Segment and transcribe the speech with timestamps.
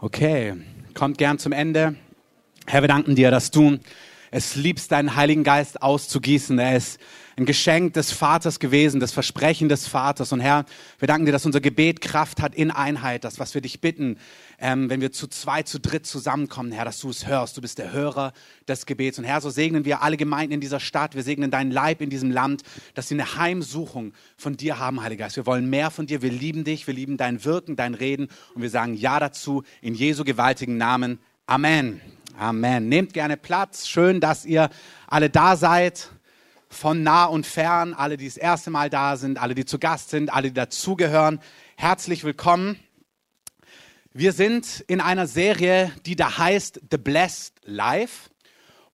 [0.00, 0.54] Okay,
[0.94, 1.96] kommt gern zum Ende.
[2.66, 3.80] Herr, wir danken dir, dass du
[4.30, 6.58] es liebst, deinen Heiligen Geist auszugießen.
[6.58, 6.98] Er ist
[7.38, 10.32] ein Geschenk des Vaters gewesen, das Versprechen des Vaters.
[10.32, 10.64] Und Herr,
[10.98, 14.18] wir danken dir, dass unser Gebet Kraft hat in Einheit, das, was wir dich bitten,
[14.58, 17.56] ähm, wenn wir zu zwei, zu dritt zusammenkommen, Herr, dass du es hörst.
[17.56, 18.32] Du bist der Hörer
[18.66, 19.18] des Gebets.
[19.18, 21.14] Und Herr, so segnen wir alle Gemeinden in dieser Stadt.
[21.14, 22.62] Wir segnen deinen Leib in diesem Land,
[22.94, 25.36] dass sie eine Heimsuchung von dir haben, Heiliger Geist.
[25.36, 26.22] Wir wollen mehr von dir.
[26.22, 26.86] Wir lieben dich.
[26.86, 28.28] Wir lieben dein Wirken, dein Reden.
[28.54, 31.18] Und wir sagen Ja dazu in Jesu gewaltigen Namen.
[31.46, 32.17] Amen.
[32.38, 32.88] Amen.
[32.88, 33.88] Nehmt gerne Platz.
[33.88, 34.70] Schön, dass ihr
[35.08, 36.10] alle da seid.
[36.68, 40.10] Von nah und fern, alle, die das erste Mal da sind, alle, die zu Gast
[40.10, 41.40] sind, alle, die dazugehören.
[41.76, 42.78] Herzlich willkommen.
[44.12, 48.30] Wir sind in einer Serie, die da heißt The Blessed Life.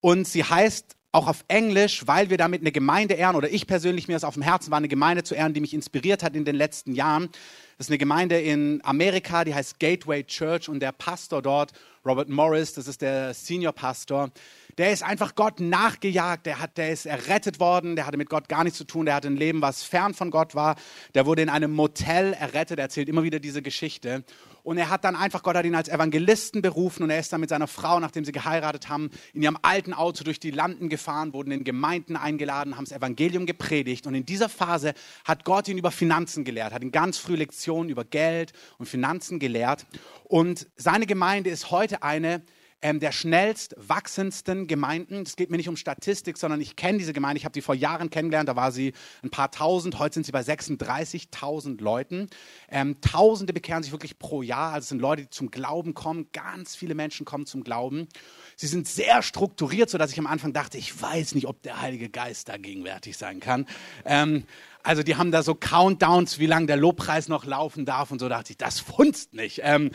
[0.01, 4.09] Und sie heißt auch auf Englisch, weil wir damit eine Gemeinde ehren, oder ich persönlich
[4.09, 6.47] mir das auf dem Herzen war, eine Gemeinde zu ehren, die mich inspiriert hat in
[6.47, 7.29] den letzten Jahren.
[7.77, 11.73] Das ist eine Gemeinde in Amerika, die heißt Gateway Church und der Pastor dort,
[12.07, 14.31] Robert Morris, das ist der Senior Pastor,
[14.79, 18.49] der ist einfach Gott nachgejagt, der, hat, der ist errettet worden, der hatte mit Gott
[18.49, 20.77] gar nichts zu tun, der hatte ein Leben, was fern von Gott war,
[21.15, 24.23] der wurde in einem Motel errettet, er erzählt immer wieder diese Geschichte
[24.65, 27.41] und er hat dann einfach, Gott hat ihn als Evangelisten berufen und er ist dann
[27.41, 31.35] mit seiner Frau, nachdem sie geheiratet haben, in ihrem alten Auto durch die Landen gefahren,
[31.35, 34.07] wurden in Gemeinden eingeladen, haben das Evangelium gepredigt.
[34.07, 34.95] Und in dieser Phase
[35.27, 39.39] hat Gott ihn über Finanzen gelehrt, hat ihn ganz früh Lektionen über Geld und Finanzen
[39.39, 39.85] gelehrt.
[40.25, 42.43] Und seine Gemeinde ist heute eine,
[42.85, 45.23] ähm, der schnellst wachsendsten Gemeinden.
[45.23, 47.39] Es geht mir nicht um Statistik, sondern ich kenne diese Gemeinde.
[47.39, 48.47] Ich habe die vor Jahren kennengelernt.
[48.47, 49.99] Da war sie ein paar tausend.
[49.99, 52.29] Heute sind sie bei 36.000 Leuten.
[52.71, 54.75] Ähm, Tausende bekehren sich wirklich pro Jahr.
[54.75, 56.29] Also es sind Leute, die zum Glauben kommen.
[56.35, 58.07] Ganz viele Menschen kommen zum Glauben.
[58.55, 62.11] Sie sind sehr strukturiert, sodass ich am Anfang dachte, ich weiß nicht, ob der Heilige
[62.11, 63.65] Geist da gegenwärtig sein kann.
[64.05, 64.45] Ähm,
[64.83, 68.29] also die haben da so Countdowns, wie lange der Lobpreis noch laufen darf und so.
[68.29, 69.63] Da dachte ich, das funzt nicht.
[69.65, 69.91] Ähm,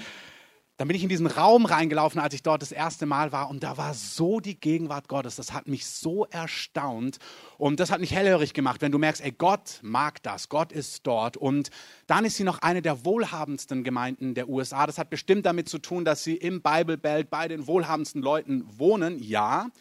[0.80, 3.63] dann bin ich in diesen Raum reingelaufen, als ich dort das erste Mal war und
[3.63, 5.35] da war so die Gegenwart Gottes.
[5.35, 7.17] Das hat mich so erstaunt
[7.58, 11.06] und das hat mich hellhörig gemacht, wenn du merkst, ey, Gott mag das, Gott ist
[11.06, 11.69] dort und
[12.07, 14.88] dann ist sie noch eine der wohlhabendsten Gemeinden der USA.
[14.88, 18.63] Das hat bestimmt damit zu tun, dass sie im Bible Belt bei den wohlhabendsten Leuten
[18.79, 19.72] wohnen, ja,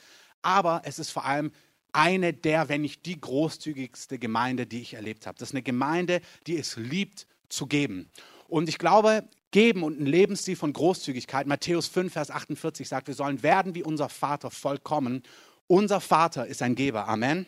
[0.42, 1.52] aber es ist vor allem
[1.92, 5.38] eine der, wenn nicht die großzügigste Gemeinde, die ich erlebt habe.
[5.38, 8.10] Das ist eine Gemeinde, die es liebt zu geben.
[8.48, 11.46] Und ich glaube, geben und ein Lebensstil von Großzügigkeit.
[11.46, 15.22] Matthäus 5, Vers 48 sagt, wir sollen werden wie unser Vater vollkommen.
[15.66, 17.08] Unser Vater ist ein Geber.
[17.08, 17.46] Amen.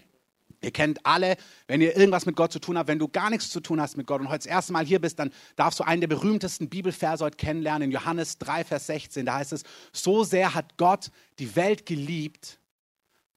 [0.62, 1.36] Ihr kennt alle,
[1.68, 3.96] wenn ihr irgendwas mit Gott zu tun habt, wenn du gar nichts zu tun hast
[3.96, 6.68] mit Gott und heute das erste Mal hier bist, dann darfst du einen der berühmtesten
[6.68, 9.24] Bibelverse heute kennenlernen, in Johannes 3, Vers 16.
[9.24, 9.62] Da heißt es,
[9.92, 12.58] so sehr hat Gott die Welt geliebt,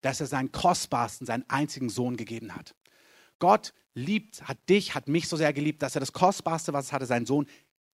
[0.01, 2.75] dass er seinen kostbarsten, seinen einzigen Sohn gegeben hat.
[3.39, 6.93] Gott liebt, hat dich, hat mich so sehr geliebt, dass er das Kostbarste, was es
[6.93, 7.47] hatte, seinen Sohn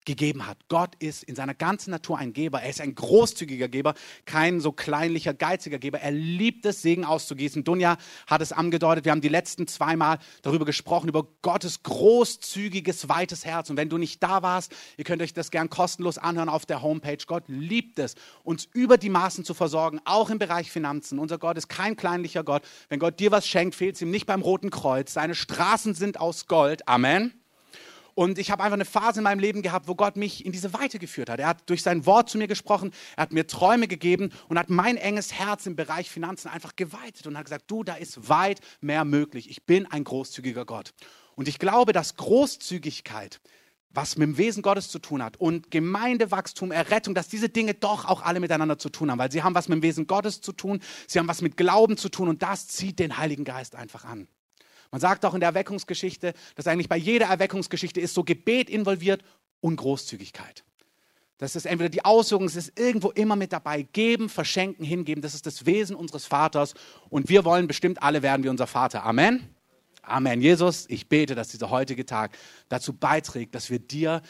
[0.09, 0.57] gegeben hat.
[0.69, 2.63] Gott ist in seiner ganzen Natur ein Geber.
[2.63, 3.93] Er ist ein großzügiger Geber,
[4.25, 5.99] kein so kleinlicher, geiziger Geber.
[5.99, 7.63] Er liebt es, Segen auszugießen.
[7.63, 9.05] Dunja hat es angedeutet.
[9.05, 13.69] Wir haben die letzten zweimal darüber gesprochen, über Gottes großzügiges, weites Herz.
[13.69, 16.81] Und wenn du nicht da warst, ihr könnt euch das gern kostenlos anhören auf der
[16.81, 17.23] Homepage.
[17.27, 21.19] Gott liebt es, uns über die Maßen zu versorgen, auch im Bereich Finanzen.
[21.19, 22.63] Unser Gott ist kein kleinlicher Gott.
[22.89, 25.13] Wenn Gott dir was schenkt, fehlt es ihm nicht beim Roten Kreuz.
[25.13, 26.87] Seine Straßen sind aus Gold.
[26.87, 27.38] Amen.
[28.19, 30.73] Und ich habe einfach eine Phase in meinem Leben gehabt, wo Gott mich in diese
[30.73, 31.39] Weite geführt hat.
[31.39, 34.69] Er hat durch sein Wort zu mir gesprochen, er hat mir Träume gegeben und hat
[34.69, 38.59] mein enges Herz im Bereich Finanzen einfach geweitet und hat gesagt, du, da ist weit
[38.81, 39.49] mehr möglich.
[39.49, 40.93] Ich bin ein großzügiger Gott.
[41.35, 43.39] Und ich glaube, dass Großzügigkeit,
[43.89, 48.03] was mit dem Wesen Gottes zu tun hat und Gemeindewachstum, Errettung, dass diese Dinge doch
[48.03, 50.51] auch alle miteinander zu tun haben, weil sie haben was mit dem Wesen Gottes zu
[50.51, 54.03] tun, sie haben was mit Glauben zu tun und das zieht den Heiligen Geist einfach
[54.03, 54.27] an.
[54.91, 59.23] Man sagt auch in der Erweckungsgeschichte, dass eigentlich bei jeder Erweckungsgeschichte ist so Gebet involviert
[59.61, 60.63] und Großzügigkeit.
[61.37, 63.83] Das ist entweder die Auswirkung, es ist irgendwo immer mit dabei.
[63.83, 66.73] Geben, verschenken, hingeben, das ist das Wesen unseres Vaters.
[67.09, 69.05] Und wir wollen bestimmt alle werden wie unser Vater.
[69.05, 69.47] Amen.
[70.01, 70.41] Amen.
[70.41, 74.21] Jesus, ich bete, dass dieser heutige Tag dazu beiträgt, dass wir dir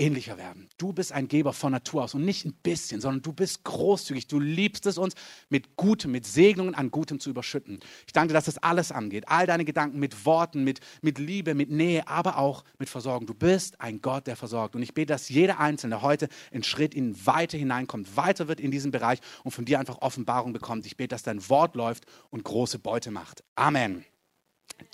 [0.00, 0.68] ähnlicher werden.
[0.78, 4.26] Du bist ein Geber von Natur aus und nicht ein bisschen, sondern du bist großzügig.
[4.26, 5.14] Du liebst es uns,
[5.50, 7.78] mit Gutem, mit Segnungen an Gutem zu überschütten.
[8.06, 9.28] Ich danke dir, dass das alles angeht.
[9.28, 13.26] All deine Gedanken mit Worten, mit, mit Liebe, mit Nähe, aber auch mit Versorgung.
[13.26, 14.74] Du bist ein Gott, der versorgt.
[14.74, 18.70] Und ich bete, dass jeder Einzelne heute einen Schritt in weiter hineinkommt, weiter wird in
[18.70, 20.86] diesem Bereich und von dir einfach Offenbarung bekommt.
[20.86, 23.44] Ich bete, dass dein Wort läuft und große Beute macht.
[23.54, 24.04] Amen.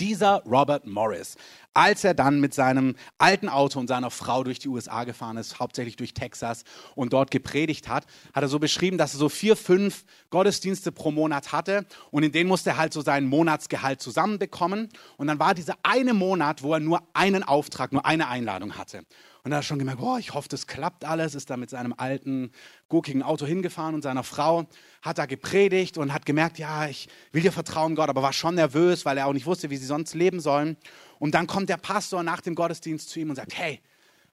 [0.01, 1.37] Dieser Robert Morris,
[1.75, 5.59] als er dann mit seinem alten Auto und seiner Frau durch die USA gefahren ist,
[5.61, 9.57] hauptsächlich durch Texas und dort gepredigt hat, hat er so beschrieben, dass er so vier,
[9.57, 14.89] fünf Gottesdienste pro Monat hatte und in denen musste er halt so seinen Monatsgehalt zusammenbekommen.
[15.19, 19.05] Und dann war dieser eine Monat, wo er nur einen Auftrag, nur eine Einladung hatte.
[19.47, 21.95] Und er hat schon gemerkt, oh, ich hoffe, das klappt alles, ist da mit seinem
[21.97, 22.51] alten,
[22.89, 24.67] gurkigen Auto hingefahren und seiner Frau,
[25.03, 28.57] hat da gepredigt und hat gemerkt, ja, ich will dir vertrauen, Gott, aber war schon
[28.57, 30.77] nervös, weil er auch nicht wusste, wie sie sonst leben sollen.
[31.21, 33.81] Und dann kommt der Pastor nach dem Gottesdienst zu ihm und sagt, hey,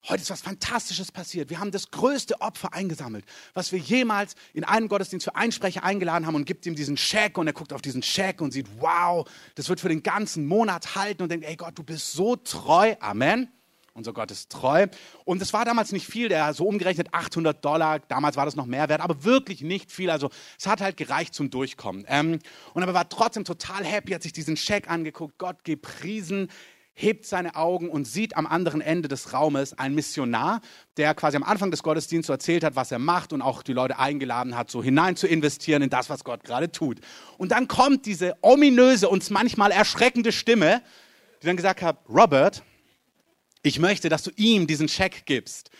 [0.10, 1.50] Heute ist was Fantastisches passiert.
[1.50, 3.24] Wir haben das größte Opfer eingesammelt,
[3.54, 6.98] was wir jemals in einem Gottesdienst für einen Sprecher eingeladen haben und gibt ihm diesen
[6.98, 9.26] Scheck und er guckt auf diesen Scheck und sieht, wow,
[9.56, 12.96] das wird für den ganzen Monat halten und denkt, ey Gott, du bist so treu.
[13.00, 13.48] Amen.
[13.96, 14.88] Unser Gott ist treu.
[15.24, 18.66] Und es war damals nicht viel, der so umgerechnet 800 Dollar, damals war das noch
[18.66, 20.10] mehr wert, aber wirklich nicht viel.
[20.10, 22.04] Also es hat halt gereicht zum Durchkommen.
[22.08, 22.40] Ähm,
[22.74, 26.50] und er war trotzdem total happy, hat sich diesen Scheck angeguckt, Gott gepriesen,
[26.96, 30.62] hebt seine Augen und sieht am anderen Ende des Raumes einen Missionar,
[30.98, 34.00] der quasi am Anfang des Gottesdienstes erzählt hat, was er macht und auch die Leute
[34.00, 37.00] eingeladen hat, so hinein zu investieren in das, was Gott gerade tut.
[37.38, 40.82] Und dann kommt diese ominöse, uns manchmal erschreckende Stimme,
[41.42, 42.64] die dann gesagt hat, Robert,
[43.64, 45.72] ich möchte, dass du ihm diesen Scheck gibst.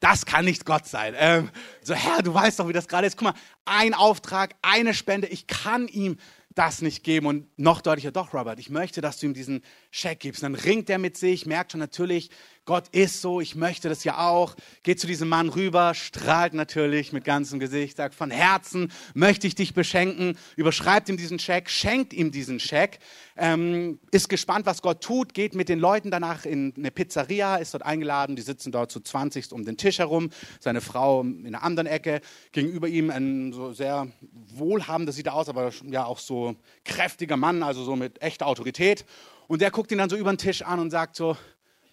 [0.00, 1.14] Das kann nicht Gott sein.
[1.16, 1.50] Ähm,
[1.82, 3.16] so, Herr, du weißt doch, wie das gerade ist.
[3.16, 3.34] Guck mal,
[3.64, 6.18] ein Auftrag, eine Spende, ich kann ihm
[6.54, 7.26] das nicht geben.
[7.26, 10.42] Und noch deutlicher, doch, Robert, ich möchte, dass du ihm diesen Scheck gibst.
[10.42, 12.30] Und dann ringt er mit sich, merkt schon natürlich,
[12.66, 14.56] Gott ist so, ich möchte das ja auch.
[14.82, 19.54] Geht zu diesem Mann rüber, strahlt natürlich mit ganzem Gesicht, sagt, von Herzen möchte ich
[19.54, 22.98] dich beschenken, überschreibt ihm diesen Scheck, schenkt ihm diesen Scheck,
[23.36, 27.72] ähm, ist gespannt, was Gott tut, geht mit den Leuten danach in eine Pizzeria, ist
[27.72, 31.62] dort eingeladen, die sitzen dort zu 20 um den Tisch herum, seine Frau in einer
[31.62, 32.20] anderen Ecke,
[32.50, 34.08] gegenüber ihm ein so sehr
[34.56, 39.04] wohlhabender, sieht er aus, aber ja auch so kräftiger Mann, also so mit echter Autorität.
[39.46, 41.36] Und der guckt ihn dann so über den Tisch an und sagt so,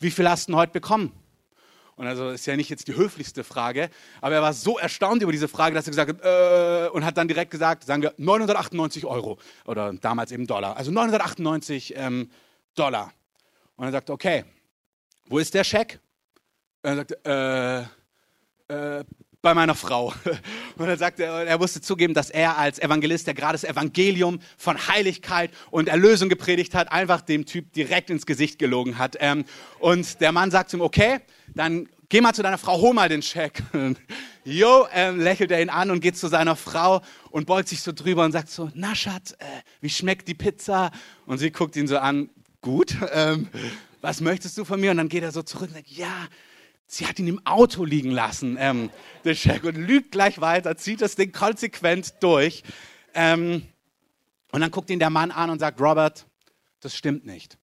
[0.03, 1.11] wie viel hast du heute bekommen?
[1.95, 3.89] Und also ist ja nicht jetzt die höflichste Frage,
[4.19, 7.17] aber er war so erstaunt über diese Frage, dass er gesagt hat, äh, und hat
[7.17, 12.31] dann direkt gesagt, sagen wir 998 Euro oder damals eben Dollar, also 998 ähm,
[12.75, 13.13] Dollar.
[13.75, 14.43] Und er sagt, okay,
[15.27, 15.99] wo ist der Scheck?
[16.81, 19.03] Und er sagt, äh, äh,
[19.43, 20.13] bei meiner Frau.
[20.77, 24.87] Und er sagte, er musste zugeben, dass er als Evangelist, der gerade das Evangelium von
[24.87, 29.17] Heiligkeit und Erlösung gepredigt hat, einfach dem Typ direkt ins Gesicht gelogen hat.
[29.19, 29.43] Ähm,
[29.79, 31.19] und der Mann sagt ihm, okay,
[31.53, 33.61] dann geh mal zu deiner Frau, hol mal den Scheck.
[34.45, 37.01] Jo, ähm, lächelt er ihn an und geht zu seiner Frau
[37.31, 39.45] und beugt sich so drüber und sagt so, na Schatz, äh,
[39.79, 40.91] wie schmeckt die Pizza?
[41.25, 42.29] Und sie guckt ihn so an,
[42.61, 43.47] gut, ähm,
[44.01, 44.91] was möchtest du von mir?
[44.91, 46.27] Und dann geht er so zurück und sagt, ja,
[46.93, 48.91] Sie hat ihn im Auto liegen lassen, ähm,
[49.25, 52.61] der Check, und lügt gleich weiter, zieht das Ding konsequent durch.
[53.15, 53.63] Ähm,
[54.51, 56.27] und dann guckt ihn der Mann an und sagt, Robert,
[56.81, 57.57] das stimmt nicht.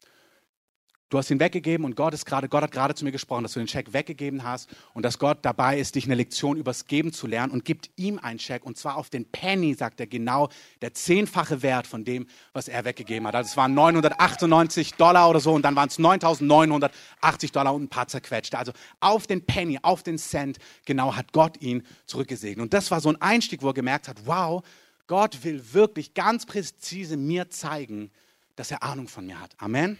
[1.10, 3.54] Du hast ihn weggegeben und Gott ist gerade, Gott hat gerade zu mir gesprochen, dass
[3.54, 7.12] du den Scheck weggegeben hast und dass Gott dabei ist, dich eine Lektion übers Geben
[7.12, 10.50] zu lernen und gibt ihm einen Scheck und zwar auf den Penny, sagt er genau,
[10.82, 13.34] der zehnfache Wert von dem, was er weggegeben hat.
[13.34, 17.88] Also es waren 998 Dollar oder so und dann waren es 9980 Dollar und ein
[17.88, 18.56] paar zerquetschte.
[18.56, 18.70] Also
[19.00, 22.62] auf den Penny, auf den Cent, genau hat Gott ihn zurückgesegnet.
[22.62, 24.62] Und das war so ein Einstieg, wo er gemerkt hat, wow,
[25.08, 28.12] Gott will wirklich ganz präzise mir zeigen,
[28.54, 29.56] dass er Ahnung von mir hat.
[29.58, 29.98] Amen.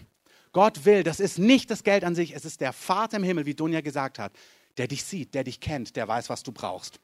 [0.53, 3.45] Gott will, das ist nicht das Geld an sich, es ist der Vater im Himmel,
[3.45, 4.33] wie Dunja gesagt hat,
[4.77, 6.99] der dich sieht, der dich kennt, der weiß, was du brauchst.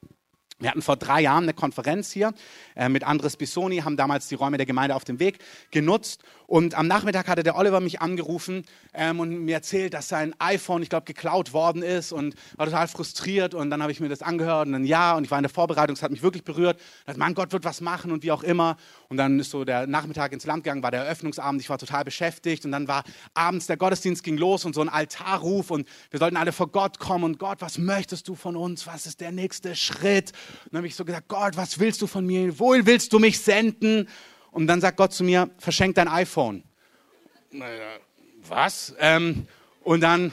[0.60, 2.34] Wir hatten vor drei Jahren eine Konferenz hier
[2.74, 5.38] äh, mit Andres Bisoni, haben damals die Räume der Gemeinde auf dem Weg
[5.70, 6.24] genutzt.
[6.48, 8.64] Und am Nachmittag hatte der Oliver mich angerufen
[8.94, 12.88] ähm, und mir erzählt, dass sein iPhone, ich glaube, geklaut worden ist und war total
[12.88, 13.52] frustriert.
[13.52, 15.50] Und dann habe ich mir das angehört und dann ja, und ich war in der
[15.50, 16.80] Vorbereitung, es hat mich wirklich berührt.
[17.06, 18.78] Und Mann, Gott wird was machen und wie auch immer.
[19.10, 22.02] Und dann ist so der Nachmittag ins Land gegangen, war der Eröffnungsabend, ich war total
[22.04, 22.64] beschäftigt.
[22.64, 26.38] Und dann war abends der Gottesdienst ging los und so ein Altarruf und wir sollten
[26.38, 27.24] alle vor Gott kommen.
[27.24, 28.86] Und Gott, was möchtest du von uns?
[28.86, 30.32] Was ist der nächste Schritt?
[30.64, 32.58] Und dann habe ich so gesagt, Gott, was willst du von mir?
[32.58, 34.08] Wohin willst du mich senden?
[34.50, 36.64] Und dann sagt Gott zu mir, verschenk dein iPhone.
[37.50, 37.98] Naja,
[38.48, 38.94] was?
[38.98, 39.46] Ähm,
[39.82, 40.32] und dann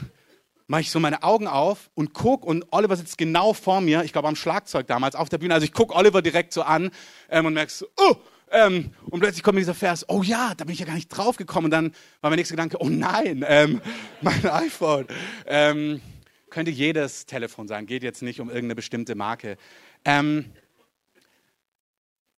[0.67, 4.13] mache ich so meine Augen auf und guck und Oliver sitzt genau vor mir, ich
[4.13, 5.53] glaube am Schlagzeug damals auf der Bühne.
[5.53, 6.91] Also ich gucke Oliver direkt so an
[7.29, 8.15] ähm, und merkst so, oh,
[8.51, 11.09] ähm, und plötzlich kommt mir dieser Vers, oh ja, da bin ich ja gar nicht
[11.09, 11.65] drauf gekommen.
[11.65, 11.91] Und dann
[12.21, 13.81] war mein nächster Gedanke, oh nein, ähm,
[14.21, 15.07] mein iPhone.
[15.45, 16.01] Ähm,
[16.49, 19.57] könnte jedes Telefon sein, geht jetzt nicht um irgendeine bestimmte Marke.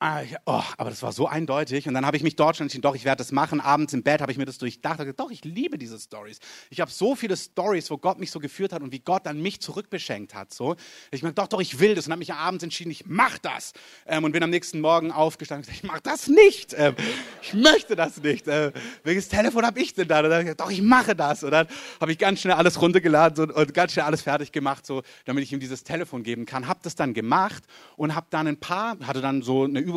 [0.07, 1.89] Ähm, Ah, oh, aber das war so eindeutig.
[1.89, 3.61] Und dann habe ich mich dort schon entschieden, doch, ich werde das machen.
[3.61, 4.99] Abends im Bett habe ich mir das durchdacht.
[4.99, 6.39] Gesagt, doch, ich liebe diese Stories.
[6.71, 9.43] Ich habe so viele Stories, wo Gott mich so geführt hat und wie Gott dann
[9.43, 10.55] mich zurückbeschenkt hat.
[10.55, 10.77] So,
[11.11, 12.07] ich meine, doch, doch, ich will das.
[12.07, 13.73] Und habe mich abends entschieden, ich mache das.
[14.07, 16.73] Ähm, und bin am nächsten Morgen aufgestanden und gesagt, ich mache das nicht.
[16.79, 16.95] Ähm,
[17.43, 18.47] ich möchte das nicht.
[18.47, 18.71] Äh,
[19.03, 20.21] welches Telefon habe ich denn da?
[20.21, 21.43] Und dann ich gesagt, doch, ich mache das.
[21.43, 21.67] Und dann
[22.01, 25.43] habe ich ganz schnell alles runtergeladen und, und ganz schnell alles fertig gemacht, so, damit
[25.43, 26.69] ich ihm dieses Telefon geben kann.
[26.69, 27.65] Habe das dann gemacht
[27.97, 29.96] und habe dann ein paar, hatte dann so eine Übergangskrücke,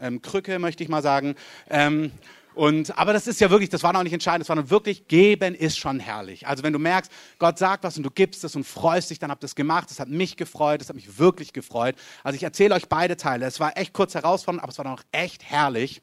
[0.00, 0.20] ähm,
[0.58, 1.34] möchte ich mal sagen.
[1.68, 2.12] Ähm,
[2.54, 5.06] Und, aber das ist ja wirklich, das war noch nicht entscheidend, das war noch wirklich,
[5.06, 6.48] geben ist schon herrlich.
[6.48, 9.30] Also wenn du merkst, Gott sagt was und du gibst es und freust dich, dann
[9.30, 9.88] habt ihr es gemacht.
[9.88, 11.94] Das hat mich gefreut, das hat mich wirklich gefreut.
[12.24, 13.46] Also ich erzähle euch beide Teile.
[13.46, 16.02] Es war echt kurz herausfordernd, aber es war noch echt herrlich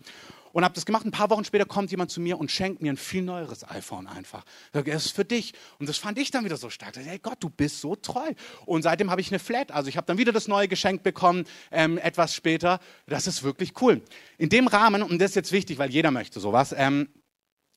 [0.58, 1.06] und habe das gemacht.
[1.06, 4.08] Ein paar Wochen später kommt jemand zu mir und schenkt mir ein viel neueres iPhone
[4.08, 4.44] einfach.
[4.72, 5.54] Das ist für dich.
[5.78, 6.98] Und das fand ich dann wieder so stark.
[6.98, 8.34] Ich hey Gott, du bist so treu.
[8.66, 9.72] Und seitdem habe ich eine Flat.
[9.72, 12.80] Also ich habe dann wieder das neue Geschenk bekommen, ähm, etwas später.
[13.06, 14.02] Das ist wirklich cool.
[14.40, 17.08] In dem Rahmen, und das ist jetzt wichtig, weil jeder möchte sowas, ähm,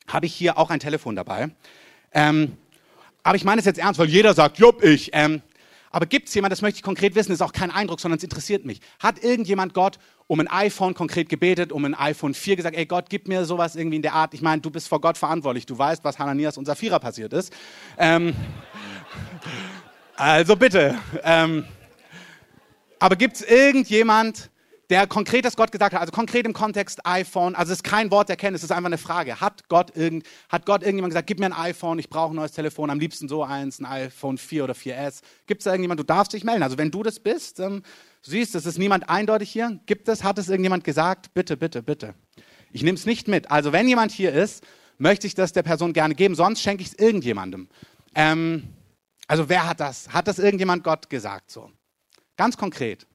[0.08, 1.50] habe ich hier auch ein Telefon dabei.
[2.12, 2.56] Ähm,
[3.22, 5.10] aber ich meine es jetzt ernst, weil jeder sagt, jupp, ich.
[5.12, 5.42] Ähm,
[5.90, 8.24] aber gibt es jemand, das möchte ich konkret wissen, ist auch kein Eindruck, sondern es
[8.24, 8.80] interessiert mich.
[9.00, 9.98] Hat irgendjemand Gott
[10.30, 13.74] um ein iPhone konkret gebetet, um ein iPhone 4 gesagt, ey Gott, gib mir sowas
[13.74, 14.32] irgendwie in der Art.
[14.32, 15.66] Ich meine, du bist vor Gott verantwortlich.
[15.66, 17.52] Du weißt, was Hananias und Sapphira passiert ist.
[17.98, 18.32] Ähm,
[20.14, 20.96] also bitte.
[21.24, 21.64] Ähm,
[23.00, 24.50] aber gibt es irgendjemand,
[24.88, 28.12] der konkret das Gott gesagt hat, also konkret im Kontext iPhone, also es ist kein
[28.12, 29.40] Wort der Kenntnis, es ist einfach eine Frage.
[29.40, 32.52] Hat Gott, irgend, hat Gott irgendjemand gesagt, gib mir ein iPhone, ich brauche ein neues
[32.52, 35.22] Telefon, am liebsten so eins, ein iPhone 4 oder 4S.
[35.48, 36.62] Gibt es da irgendjemand, du darfst dich melden.
[36.62, 37.56] Also wenn du das bist,
[38.26, 39.80] ähm, siehst, es ist niemand eindeutig hier.
[39.86, 41.34] Gibt es, hat es irgendjemand gesagt?
[41.34, 42.14] Bitte, bitte, bitte.
[42.72, 43.50] Ich nehme es nicht mit.
[43.50, 44.64] Also wenn jemand hier ist,
[44.98, 47.68] möchte ich das der Person gerne geben, sonst schenke ich es irgendjemandem.
[48.14, 48.74] Ähm,
[49.26, 50.08] also wer hat das?
[50.12, 51.70] Hat das irgendjemand Gott gesagt so?
[52.36, 53.06] Ganz konkret.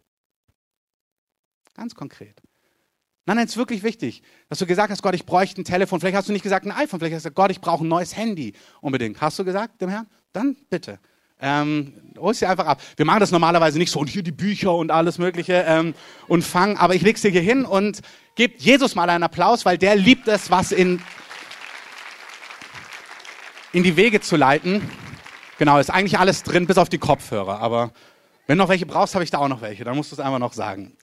[1.74, 2.42] Ganz konkret.
[3.28, 6.00] Nein, nein, es ist wirklich wichtig, dass du gesagt hast, Gott, ich bräuchte ein Telefon.
[6.00, 7.88] Vielleicht hast du nicht gesagt ein iPhone, vielleicht hast du gesagt, Gott, ich brauche ein
[7.88, 9.20] neues Handy unbedingt.
[9.20, 10.08] Hast du gesagt dem Herrn?
[10.32, 11.00] Dann bitte.
[11.48, 12.82] Ähm, holst dir einfach ab.
[12.98, 15.94] Wir machen das normalerweise nicht so und hier die Bücher und alles Mögliche ähm,
[16.28, 18.02] und fangen, aber ich leg's dir hier hin und
[18.34, 21.04] gib Jesus mal einen Applaus, weil der liebt es, was in,
[23.74, 24.90] in die Wege zu leiten.
[25.60, 27.60] Genau, ist eigentlich alles drin, bis auf die Kopfhörer.
[27.60, 27.92] Aber
[28.48, 29.84] wenn du noch welche brauchst, habe ich da auch noch welche.
[29.84, 30.98] Dann musst du es einfach noch sagen.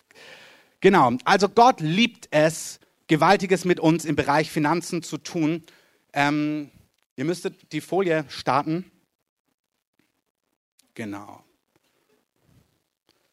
[0.81, 5.63] Genau, also Gott liebt es, Gewaltiges mit uns im Bereich Finanzen zu tun.
[6.13, 6.73] Ähm,
[7.15, 8.92] ihr müsstet die Folie starten.
[10.95, 11.45] Genau.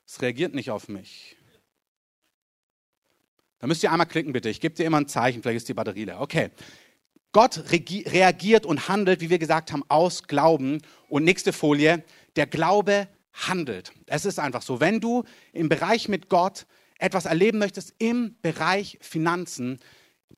[0.05, 1.37] Es reagiert nicht auf mich.
[3.59, 4.49] Da müsst ihr einmal klicken, bitte.
[4.49, 6.21] Ich gebe dir immer ein Zeichen, vielleicht ist die Batterie leer.
[6.21, 6.49] Okay.
[7.31, 10.81] Gott reagiert und handelt, wie wir gesagt haben, aus Glauben.
[11.09, 12.03] Und nächste Folie,
[12.35, 13.91] der Glaube handelt.
[14.07, 15.23] Es ist einfach so, wenn du
[15.53, 16.65] im Bereich mit Gott
[16.97, 19.79] etwas erleben möchtest im Bereich Finanzen,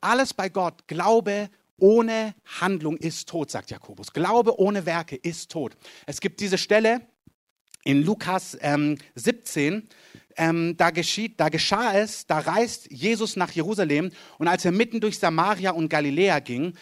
[0.00, 1.48] alles bei Gott, Glaube
[1.78, 4.12] ohne Handlung ist tot, sagt Jakobus.
[4.12, 5.76] Glaube ohne Werke ist tot.
[6.06, 7.00] Es gibt diese Stelle
[7.84, 9.88] in Lukas ähm, 17,
[10.36, 15.00] ähm, da, geschieht, da geschah es, da reist Jesus nach Jerusalem und als er mitten
[15.00, 16.74] durch Samaria und Galiläa ging,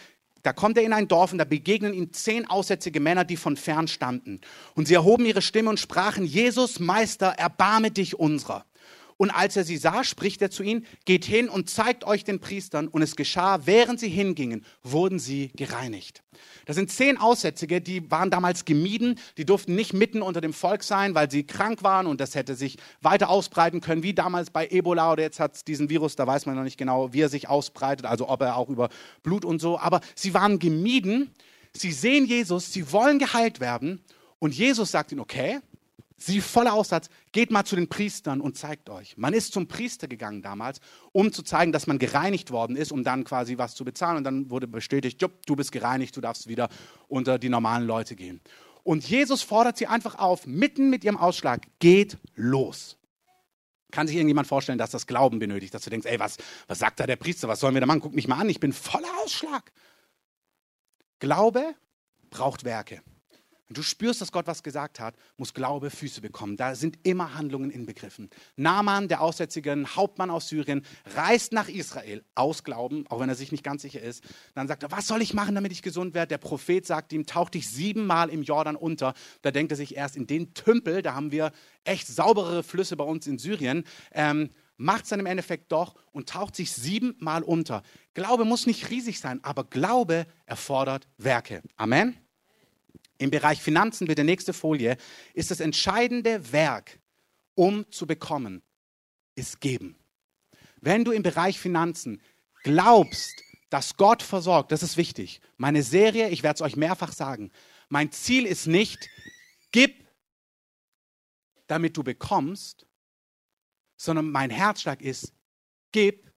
[0.42, 3.56] da kommt er in ein Dorf und da begegnen ihm zehn aussätzige Männer, die von
[3.56, 4.40] fern standen.
[4.74, 8.64] Und sie erhoben ihre Stimme und sprachen, Jesus, Meister, erbarme dich unserer.
[9.20, 12.40] Und als er sie sah, spricht er zu ihnen, geht hin und zeigt euch den
[12.40, 12.88] Priestern.
[12.88, 16.22] Und es geschah, während sie hingingen, wurden sie gereinigt.
[16.64, 20.82] Das sind zehn Aussätzige, die waren damals gemieden, die durften nicht mitten unter dem Volk
[20.82, 22.06] sein, weil sie krank waren.
[22.06, 25.12] Und das hätte sich weiter ausbreiten können, wie damals bei Ebola.
[25.12, 27.46] Oder jetzt hat es diesen Virus, da weiß man noch nicht genau, wie er sich
[27.46, 28.88] ausbreitet, also ob er auch über
[29.22, 31.30] Blut und so, aber sie waren gemieden,
[31.74, 34.02] sie sehen Jesus, sie wollen geheilt werden.
[34.38, 35.60] Und Jesus sagt ihnen, okay,
[36.22, 39.16] Sie voller Aussatz, geht mal zu den Priestern und zeigt euch.
[39.16, 40.80] Man ist zum Priester gegangen damals,
[41.12, 44.18] um zu zeigen, dass man gereinigt worden ist, um dann quasi was zu bezahlen.
[44.18, 46.68] Und dann wurde bestätigt, du bist gereinigt, du darfst wieder
[47.08, 48.42] unter die normalen Leute gehen.
[48.82, 52.98] Und Jesus fordert sie einfach auf, mitten mit ihrem Ausschlag, geht los.
[53.90, 56.36] Kann sich irgendjemand vorstellen, dass das Glauben benötigt, dass du denkst, ey, was,
[56.66, 58.00] was sagt da der Priester, was sollen wir da machen?
[58.00, 59.72] Guck mich mal an, ich bin voller Ausschlag.
[61.18, 61.74] Glaube
[62.28, 63.02] braucht Werke.
[63.70, 66.56] Wenn du spürst, dass Gott was gesagt hat, muss Glaube Füße bekommen.
[66.56, 68.28] Da sind immer Handlungen inbegriffen.
[68.56, 70.84] Naaman, der aussätzige Hauptmann aus Syrien,
[71.14, 74.24] reist nach Israel aus Glauben, auch wenn er sich nicht ganz sicher ist.
[74.56, 76.30] Dann sagt er, was soll ich machen, damit ich gesund werde?
[76.30, 79.14] Der Prophet sagt ihm, tauch dich siebenmal im Jordan unter.
[79.42, 81.52] Da denkt er sich erst in den Tümpel, da haben wir
[81.84, 83.84] echt sauberere Flüsse bei uns in Syrien.
[84.10, 87.84] Ähm, macht es dann im Endeffekt doch und taucht sich siebenmal unter.
[88.14, 91.62] Glaube muss nicht riesig sein, aber Glaube erfordert Werke.
[91.76, 92.16] Amen
[93.20, 94.96] im Bereich Finanzen, bitte nächste Folie,
[95.34, 96.98] ist das entscheidende Werk,
[97.54, 98.62] um zu bekommen,
[99.34, 99.96] ist geben.
[100.80, 102.22] Wenn du im Bereich Finanzen
[102.62, 103.34] glaubst,
[103.68, 105.42] dass Gott versorgt, das ist wichtig.
[105.58, 107.52] Meine Serie, ich werde es euch mehrfach sagen,
[107.90, 109.10] mein Ziel ist nicht,
[109.70, 110.06] gib,
[111.66, 112.86] damit du bekommst,
[113.98, 115.34] sondern mein Herzschlag ist,
[115.92, 116.32] gib,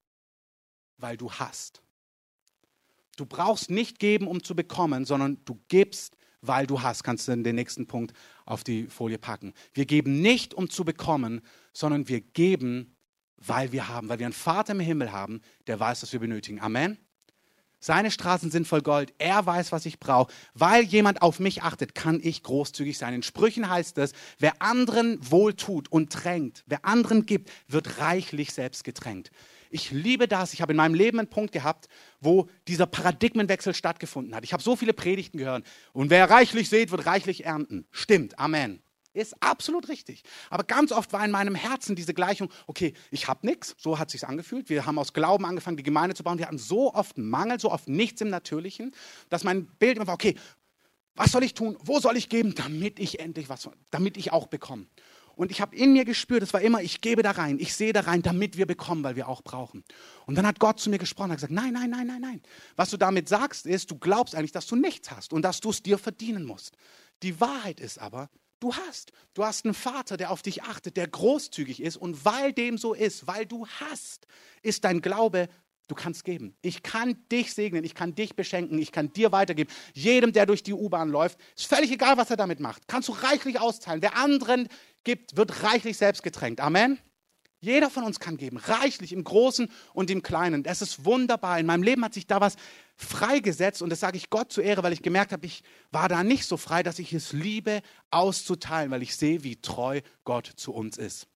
[0.98, 1.82] weil du hast.
[3.16, 7.02] Du brauchst nicht geben, um zu bekommen, sondern du gibst, weil du hast.
[7.02, 8.12] Kannst du den nächsten Punkt
[8.46, 9.52] auf die Folie packen.
[9.72, 11.40] Wir geben nicht, um zu bekommen,
[11.72, 12.96] sondern wir geben,
[13.36, 16.60] weil wir haben, weil wir einen Vater im Himmel haben, der weiß, was wir benötigen.
[16.60, 16.98] Amen.
[17.84, 19.12] Seine Straßen sind voll Gold.
[19.18, 20.32] Er weiß, was ich brauche.
[20.54, 23.12] Weil jemand auf mich achtet, kann ich großzügig sein.
[23.12, 28.84] In Sprüchen heißt es, wer anderen wohltut und tränkt, wer anderen gibt, wird reichlich selbst
[28.84, 29.30] getränkt.
[29.68, 30.54] Ich liebe das.
[30.54, 31.88] Ich habe in meinem Leben einen Punkt gehabt,
[32.20, 34.44] wo dieser Paradigmenwechsel stattgefunden hat.
[34.44, 35.66] Ich habe so viele Predigten gehört.
[35.92, 37.86] Und wer reichlich sät, wird reichlich ernten.
[37.90, 38.38] Stimmt.
[38.38, 38.82] Amen.
[39.14, 40.24] Ist absolut richtig.
[40.50, 44.10] Aber ganz oft war in meinem Herzen diese Gleichung, okay, ich habe nichts, so hat
[44.10, 44.68] sich angefühlt.
[44.68, 46.38] Wir haben aus Glauben angefangen, die Gemeinde zu bauen.
[46.38, 48.92] Wir hatten so oft Mangel, so oft nichts im Natürlichen,
[49.28, 50.34] dass mein Bild immer war, okay,
[51.14, 51.78] was soll ich tun?
[51.80, 54.86] Wo soll ich geben, damit ich endlich was, damit ich auch bekomme?
[55.36, 57.92] Und ich habe in mir gespürt, es war immer, ich gebe da rein, ich sehe
[57.92, 59.84] da rein, damit wir bekommen, weil wir auch brauchen.
[60.26, 62.42] Und dann hat Gott zu mir gesprochen, hat gesagt, nein, nein, nein, nein, nein.
[62.76, 65.70] Was du damit sagst, ist, du glaubst eigentlich, dass du nichts hast und dass du
[65.70, 66.76] es dir verdienen musst.
[67.22, 68.28] Die Wahrheit ist aber,
[68.64, 69.12] du hast.
[69.34, 71.96] Du hast einen Vater, der auf dich achtet, der großzügig ist.
[71.96, 74.26] Und weil dem so ist, weil du hast,
[74.62, 75.48] ist dein Glaube,
[75.86, 76.56] du kannst geben.
[76.62, 79.70] Ich kann dich segnen, ich kann dich beschenken, ich kann dir weitergeben.
[79.92, 82.88] Jedem, der durch die U-Bahn läuft, ist völlig egal, was er damit macht.
[82.88, 84.00] Kannst du reichlich austeilen.
[84.00, 84.68] Wer anderen
[85.04, 86.60] gibt, wird reichlich selbst getränkt.
[86.60, 86.98] Amen.
[87.64, 90.66] Jeder von uns kann geben, reichlich im Großen und im Kleinen.
[90.66, 91.58] Es ist wunderbar.
[91.58, 92.56] In meinem Leben hat sich da was
[92.96, 96.22] freigesetzt und das sage ich Gott zu Ehre, weil ich gemerkt habe, ich war da
[96.22, 97.80] nicht so frei, dass ich es liebe,
[98.10, 101.26] auszuteilen, weil ich sehe, wie treu Gott zu uns ist.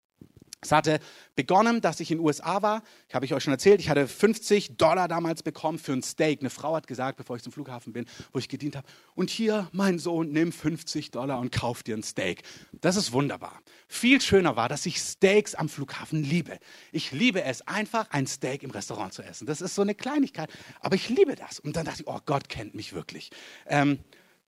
[0.61, 0.99] Es hatte
[1.37, 2.83] begonnen, dass ich in den USA war.
[3.09, 6.41] Ich habe ich euch schon erzählt, ich hatte 50 Dollar damals bekommen für ein Steak.
[6.41, 9.69] Eine Frau hat gesagt, bevor ich zum Flughafen bin, wo ich gedient habe, und hier,
[9.73, 12.43] mein Sohn, nimm 50 Dollar und kauf dir ein Steak.
[12.73, 13.61] Das ist wunderbar.
[13.87, 16.59] Viel schöner war, dass ich Steaks am Flughafen liebe.
[16.91, 19.47] Ich liebe es, einfach ein Steak im Restaurant zu essen.
[19.47, 20.51] Das ist so eine Kleinigkeit,
[20.81, 21.61] aber ich liebe das.
[21.61, 23.31] Und dann dachte ich, oh, Gott kennt mich wirklich.
[23.67, 24.01] Ähm,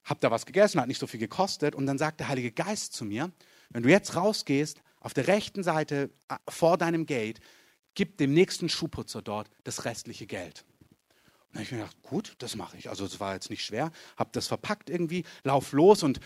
[0.05, 1.77] hab da was gegessen, hat nicht so viel gekostet.
[1.77, 3.31] Und dann sagt der Heilige Geist zu mir,
[3.69, 7.41] wenn du jetzt rausgehst, auf der rechten Seite äh, vor deinem Gate,
[7.95, 10.65] gib dem nächsten Schuhputzer dort das restliche Geld.
[11.49, 12.89] Und dann habe ich mir gedacht, gut, das mache ich.
[12.89, 16.21] Also es war jetzt nicht schwer, habe das verpackt irgendwie, lauf los und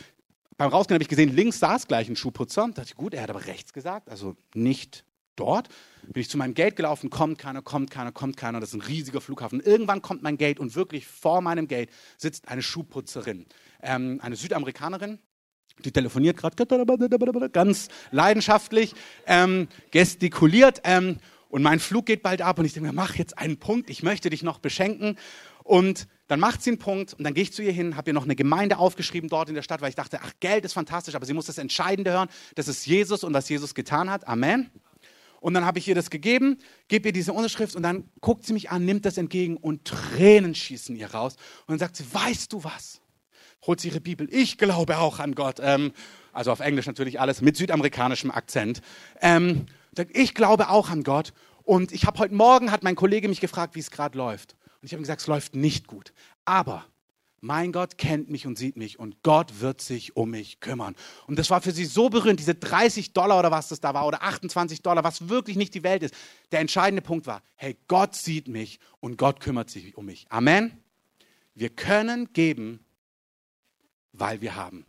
[0.56, 2.62] beim Rausgehen habe ich gesehen, links saß gleich ein Schuhputzer.
[2.66, 5.04] Da dachte ich, gut, er hat aber rechts gesagt, also nicht
[5.36, 5.68] dort.
[6.02, 8.60] Bin ich zu meinem Gate gelaufen, kommt keiner, kommt keiner, kommt keiner.
[8.60, 9.60] Das ist ein riesiger Flughafen.
[9.60, 13.46] Irgendwann kommt mein Gate und wirklich vor meinem Gate sitzt eine Schuhputzerin,
[13.82, 15.18] ähm, eine Südamerikanerin,
[15.84, 18.94] die telefoniert gerade ganz leidenschaftlich,
[19.26, 21.18] ähm, gestikuliert ähm,
[21.54, 24.02] und mein Flug geht bald ab und ich denke mir, mach jetzt einen Punkt, ich
[24.02, 25.16] möchte dich noch beschenken.
[25.62, 28.12] Und dann macht sie einen Punkt und dann gehe ich zu ihr hin, habe ihr
[28.14, 31.14] noch eine Gemeinde aufgeschrieben dort in der Stadt, weil ich dachte, ach, Geld ist fantastisch,
[31.14, 34.26] aber sie muss das Entscheidende hören, das ist Jesus und was Jesus getan hat.
[34.26, 34.68] Amen.
[35.40, 36.58] Und dann habe ich ihr das gegeben,
[36.88, 40.54] gebe ihr diese Unterschrift und dann guckt sie mich an, nimmt das entgegen und Tränen
[40.54, 41.36] schießen ihr raus.
[41.66, 43.00] Und dann sagt sie, weißt du was?
[43.66, 44.28] Holt sie ihre Bibel.
[44.30, 45.56] Ich glaube auch an Gott.
[45.60, 45.92] Ähm,
[46.32, 48.80] also auf Englisch natürlich alles mit südamerikanischem Akzent.
[49.20, 49.66] Ähm,
[50.12, 51.32] ich glaube auch an Gott.
[51.62, 54.56] Und ich habe heute Morgen, hat mein Kollege mich gefragt, wie es gerade läuft.
[54.80, 56.12] Und ich habe gesagt, es läuft nicht gut.
[56.44, 56.84] Aber
[57.44, 60.96] mein Gott kennt mich und sieht mich und Gott wird sich um mich kümmern.
[61.26, 64.06] Und das war für sie so berührend, diese 30 Dollar oder was das da war
[64.06, 66.14] oder 28 Dollar, was wirklich nicht die Welt ist.
[66.52, 70.26] Der entscheidende Punkt war, hey, Gott sieht mich und Gott kümmert sich um mich.
[70.30, 70.82] Amen.
[71.54, 72.80] Wir können geben,
[74.14, 74.86] weil wir haben.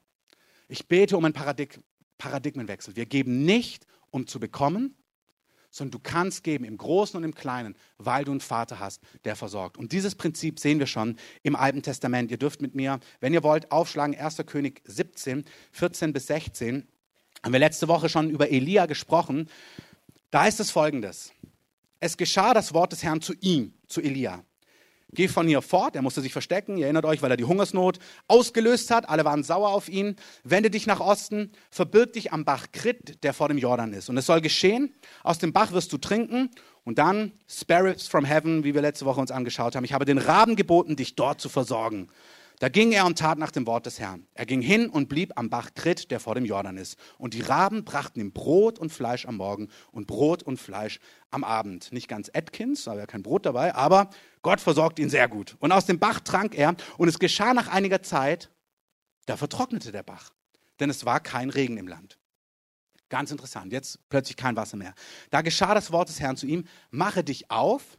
[0.68, 1.80] Ich bete um einen Paradig
[2.18, 2.96] Paradigmenwechsel.
[2.96, 4.96] Wir geben nicht, um zu bekommen,
[5.70, 9.36] sondern du kannst geben im Großen und im Kleinen, weil du einen Vater hast, der
[9.36, 9.78] versorgt.
[9.78, 12.32] Und dieses Prinzip sehen wir schon im Alten Testament.
[12.32, 14.38] Ihr dürft mit mir, wenn ihr wollt, aufschlagen, 1.
[14.46, 16.88] König 17, 14 bis 16.
[17.44, 19.50] Haben wir letzte Woche schon über Elia gesprochen.
[20.32, 21.34] Da ist es folgendes.
[22.00, 24.46] Es geschah das Wort des Herrn zu ihm, zu Elia.
[25.15, 25.95] Geh von hier fort.
[25.95, 26.78] Er musste sich verstecken.
[26.78, 29.10] Ihr erinnert euch, weil er die Hungersnot ausgelöst hat.
[29.10, 30.15] Alle waren sauer auf ihn.
[30.43, 31.51] Wende dich nach Osten.
[31.71, 34.10] Verbirg dich am Bach Krit, der vor dem Jordan ist.
[34.10, 34.93] Und es soll geschehen.
[35.23, 36.51] Aus dem Bach wirst du trinken.
[36.84, 39.86] Und dann Spirits from Heaven, wie wir letzte Woche uns angeschaut haben.
[39.86, 42.10] Ich habe den Raben geboten, dich dort zu versorgen.
[42.60, 44.28] Da ging er und tat nach dem Wort des Herrn.
[44.34, 46.98] Er ging hin und blieb am Bach Krit, der vor dem Jordan ist.
[47.18, 51.00] Und die Raben brachten ihm Brot und Fleisch am Morgen und Brot und Fleisch
[51.32, 51.91] am Abend.
[51.91, 54.10] Nicht ganz Atkins, da war ja kein Brot dabei, aber
[54.41, 55.58] Gott versorgt ihn sehr gut.
[55.60, 58.50] Und aus dem Bach trank er und es geschah nach einiger Zeit,
[59.26, 60.32] da vertrocknete der Bach,
[60.80, 62.20] denn es war kein Regen im Land.
[63.10, 64.94] Ganz interessant, jetzt plötzlich kein Wasser mehr.
[65.30, 67.98] Da geschah das Wort des Herrn zu ihm, mache dich auf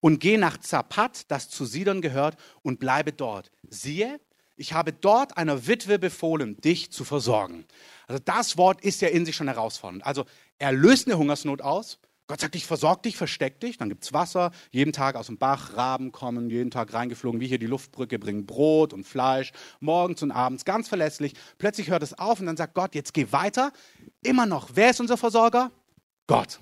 [0.00, 3.50] und geh nach Zapat, das zu Sidon gehört, und bleibe dort.
[3.68, 4.20] Siehe,
[4.56, 7.64] ich habe dort einer Witwe befohlen, dich zu versorgen.
[8.08, 10.04] Also das Wort ist ja in sich schon herausfordernd.
[10.04, 10.24] Also
[10.58, 12.00] er löst eine Hungersnot aus.
[12.26, 13.78] Gott sagt, ich versorge dich, versteck dich.
[13.78, 17.46] Dann gibt es Wasser, jeden Tag aus dem Bach, Raben kommen, jeden Tag reingeflogen, wie
[17.46, 21.34] hier die Luftbrücke, bringen Brot und Fleisch, morgens und abends, ganz verlässlich.
[21.56, 23.72] Plötzlich hört es auf und dann sagt Gott, jetzt geh weiter.
[24.22, 25.70] Immer noch, wer ist unser Versorger?
[26.26, 26.60] Gott.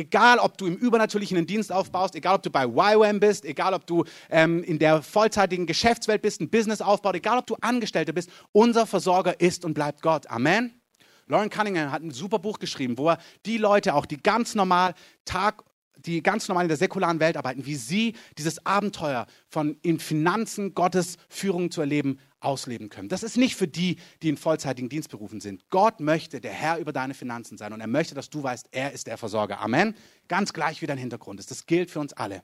[0.00, 3.74] Egal, ob du im Übernatürlichen einen Dienst aufbaust, egal, ob du bei YWAM bist, egal,
[3.74, 8.14] ob du ähm, in der vollzeitigen Geschäftswelt bist, ein Business aufbaust, egal, ob du Angestellter
[8.14, 10.26] bist, unser Versorger ist und bleibt Gott.
[10.30, 10.80] Amen.
[11.26, 14.94] Lauren Cunningham hat ein super Buch geschrieben, wo er die Leute auch, die ganz normal
[15.26, 15.64] Tag
[16.06, 20.72] die ganz normal in der säkularen Welt arbeiten, wie sie dieses Abenteuer von in Finanzen
[20.72, 23.08] Gottes Führung zu erleben, ausleben können.
[23.08, 25.68] Das ist nicht für die, die in vollzeitigen Dienst berufen sind.
[25.70, 28.92] Gott möchte der Herr über deine Finanzen sein und er möchte, dass du weißt, er
[28.92, 29.60] ist der Versorger.
[29.60, 29.94] Amen.
[30.28, 31.50] Ganz gleich, wie dein Hintergrund ist.
[31.50, 32.42] Das gilt für uns alle.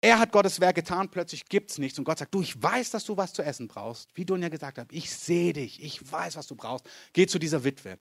[0.00, 1.98] Er hat Gottes Werk getan, plötzlich gibt es nichts.
[1.98, 4.10] Und Gott sagt, du, ich weiß, dass du was zu essen brauchst.
[4.14, 6.86] Wie Dunja gesagt hat, ich sehe dich, ich weiß, was du brauchst.
[7.12, 7.98] Geh zu dieser Witwe.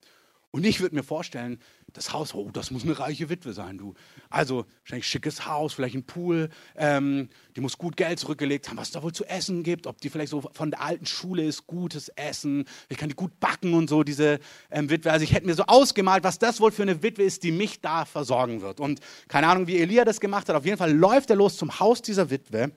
[0.56, 1.60] Und ich würde mir vorstellen,
[1.92, 3.94] das Haus, oh, das muss eine reiche Witwe sein, du.
[4.30, 8.88] Also wahrscheinlich schickes Haus, vielleicht ein Pool, ähm, die muss gut Geld zurückgelegt haben, was
[8.88, 11.68] es da wohl zu essen gibt, ob die vielleicht so von der alten Schule ist,
[11.68, 14.40] gutes Essen, ich kann die gut backen und so, diese
[14.72, 15.12] ähm, Witwe.
[15.12, 17.82] Also ich hätte mir so ausgemalt, was das wohl für eine Witwe ist, die mich
[17.82, 18.80] da versorgen wird.
[18.80, 21.82] Und keine Ahnung, wie Elia das gemacht hat, auf jeden Fall läuft er los zum
[21.82, 22.72] Haus dieser Witwe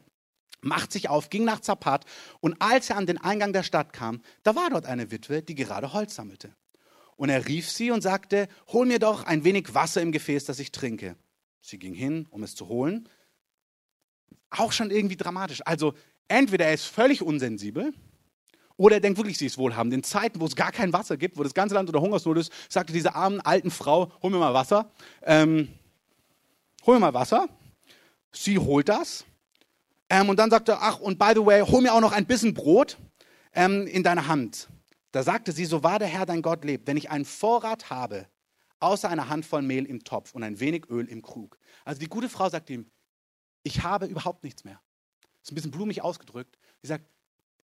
[0.62, 2.04] macht sich auf, ging nach Zapat
[2.40, 5.54] und als er an den Eingang der Stadt kam, da war dort eine Witwe, die
[5.54, 6.50] gerade Holz sammelte.
[7.18, 10.60] Und er rief sie und sagte, hol mir doch ein wenig Wasser im Gefäß, das
[10.60, 11.16] ich trinke.
[11.60, 13.08] Sie ging hin, um es zu holen.
[14.50, 15.60] Auch schon irgendwie dramatisch.
[15.66, 15.94] Also
[16.28, 17.92] entweder er ist völlig unsensibel
[18.76, 19.92] oder er denkt wirklich, sie ist wohlhabend.
[19.94, 22.52] In Zeiten, wo es gar kein Wasser gibt, wo das ganze Land unter Hungersnot ist,
[22.68, 24.88] sagte diese armen alten Frau, hol mir mal Wasser.
[25.22, 25.66] Ähm,
[26.86, 27.48] hol mir mal Wasser.
[28.30, 29.24] Sie holt das.
[30.08, 32.26] Ähm, und dann sagte er, ach, und by the way, hol mir auch noch ein
[32.26, 32.96] bisschen Brot
[33.54, 34.68] ähm, in deine Hand.
[35.12, 38.26] Da sagte sie, so wahr der Herr dein Gott lebt, wenn ich einen Vorrat habe,
[38.80, 41.58] außer einer Handvoll Mehl im Topf und ein wenig Öl im Krug.
[41.84, 42.90] Also die gute Frau sagt ihm,
[43.62, 44.80] ich habe überhaupt nichts mehr.
[45.20, 46.58] Das ist ein bisschen blumig ausgedrückt.
[46.82, 47.06] Sie sagt,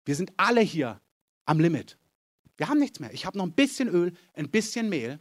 [0.05, 0.99] wir sind alle hier
[1.45, 1.97] am Limit.
[2.57, 3.13] Wir haben nichts mehr.
[3.13, 5.19] Ich habe noch ein bisschen Öl, ein bisschen Mehl.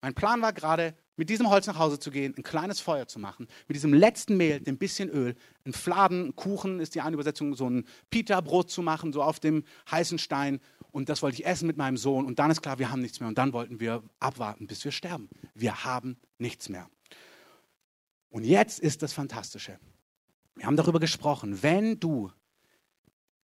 [0.00, 3.18] Mein Plan war gerade, mit diesem Holz nach Hause zu gehen, ein kleines Feuer zu
[3.18, 7.14] machen, mit diesem letzten Mehl, dem bisschen Öl, ein Fladen, ein Kuchen ist die eine
[7.14, 10.60] Übersetzung, so ein Pita-Brot zu machen, so auf dem heißen Stein
[10.94, 13.18] und das wollte ich essen mit meinem Sohn und dann ist klar, wir haben nichts
[13.18, 15.28] mehr und dann wollten wir abwarten, bis wir sterben.
[15.52, 16.88] Wir haben nichts mehr.
[18.30, 19.80] Und jetzt ist das Fantastische.
[20.54, 22.30] Wir haben darüber gesprochen, wenn du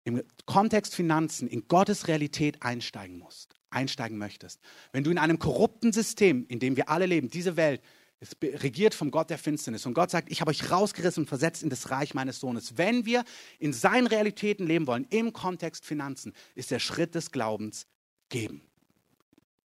[0.05, 4.61] im Kontext Finanzen in Gottes Realität einsteigen musst, einsteigen möchtest,
[4.92, 7.83] wenn du in einem korrupten System, in dem wir alle leben, diese Welt,
[8.25, 9.87] ist regiert vom Gott der Finsternis.
[9.87, 12.77] Und Gott sagt, ich habe euch rausgerissen und versetzt in das Reich meines Sohnes.
[12.79, 13.25] Wenn wir
[13.59, 17.87] in seinen Realitäten leben wollen, im Kontext Finanzen, ist der Schritt des Glaubens
[18.31, 18.63] geben.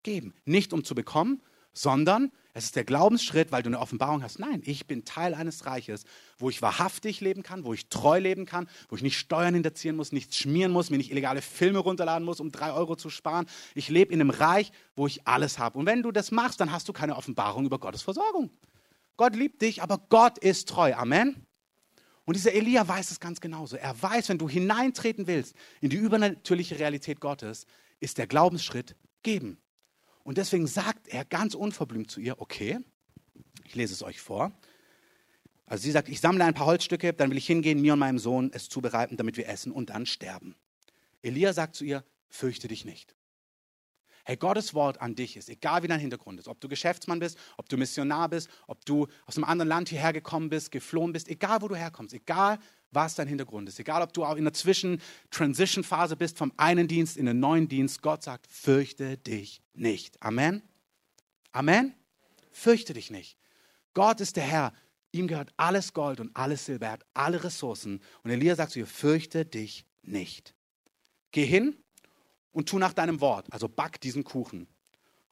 [0.04, 0.34] Geben.
[0.46, 1.42] Nicht um zu bekommen,
[1.74, 4.40] sondern es ist der Glaubensschritt, weil du eine Offenbarung hast.
[4.40, 6.04] Nein, ich bin Teil eines Reiches,
[6.40, 9.96] wo ich wahrhaftig leben kann, wo ich treu leben kann, wo ich nicht Steuern hinterziehen
[9.96, 13.46] muss, nichts schmieren muss, mir nicht illegale Filme runterladen muss, um drei Euro zu sparen.
[13.76, 15.78] Ich lebe in einem Reich, wo ich alles habe.
[15.78, 18.50] Und wenn du das machst, dann hast du keine Offenbarung über Gottes Versorgung.
[19.16, 20.94] Gott liebt dich, aber Gott ist treu.
[20.96, 21.46] Amen.
[22.26, 23.76] Und dieser Elia weiß es ganz genauso.
[23.76, 27.66] Er weiß, wenn du hineintreten willst in die übernatürliche Realität Gottes,
[28.00, 29.60] ist der Glaubensschritt geben.
[30.24, 32.80] Und deswegen sagt er ganz unverblümt zu ihr, okay,
[33.66, 34.52] ich lese es euch vor.
[35.66, 38.20] Also sie sagt, ich sammle ein paar Holzstücke, dann will ich hingehen, mir und meinem
[38.20, 40.56] Sohn es zubereiten, damit wir essen und dann sterben.
[41.22, 43.16] Elia sagt zu ihr, fürchte dich nicht.
[44.26, 47.38] Hey, Gottes Wort an dich ist, egal wie dein Hintergrund ist, ob du Geschäftsmann bist,
[47.58, 51.28] ob du Missionar bist, ob du aus einem anderen Land hierher gekommen bist, geflohen bist,
[51.30, 52.60] egal wo du herkommst, egal
[52.92, 57.18] was dein Hintergrund ist, egal ob du auch in der Zwischen-Transition-Phase bist vom einen Dienst
[57.18, 60.22] in den neuen Dienst, Gott sagt, fürchte dich nicht.
[60.22, 60.64] Amen.
[61.52, 61.94] Amen.
[62.52, 63.38] Fürchte dich nicht.
[63.94, 64.74] Gott ist der Herr.
[65.12, 66.88] Ihm gehört alles Gold und alles Silber.
[66.88, 68.02] Er hat alle Ressourcen.
[68.24, 70.54] Und Elia sagt zu ihr, fürchte dich nicht.
[71.32, 71.78] Geh hin
[72.52, 73.48] und tu nach deinem Wort.
[73.52, 74.68] Also back diesen Kuchen.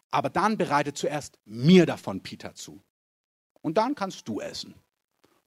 [0.10, 2.82] Aber dann bereite zuerst mir davon Peter zu.
[3.62, 4.76] Und dann kannst du essen.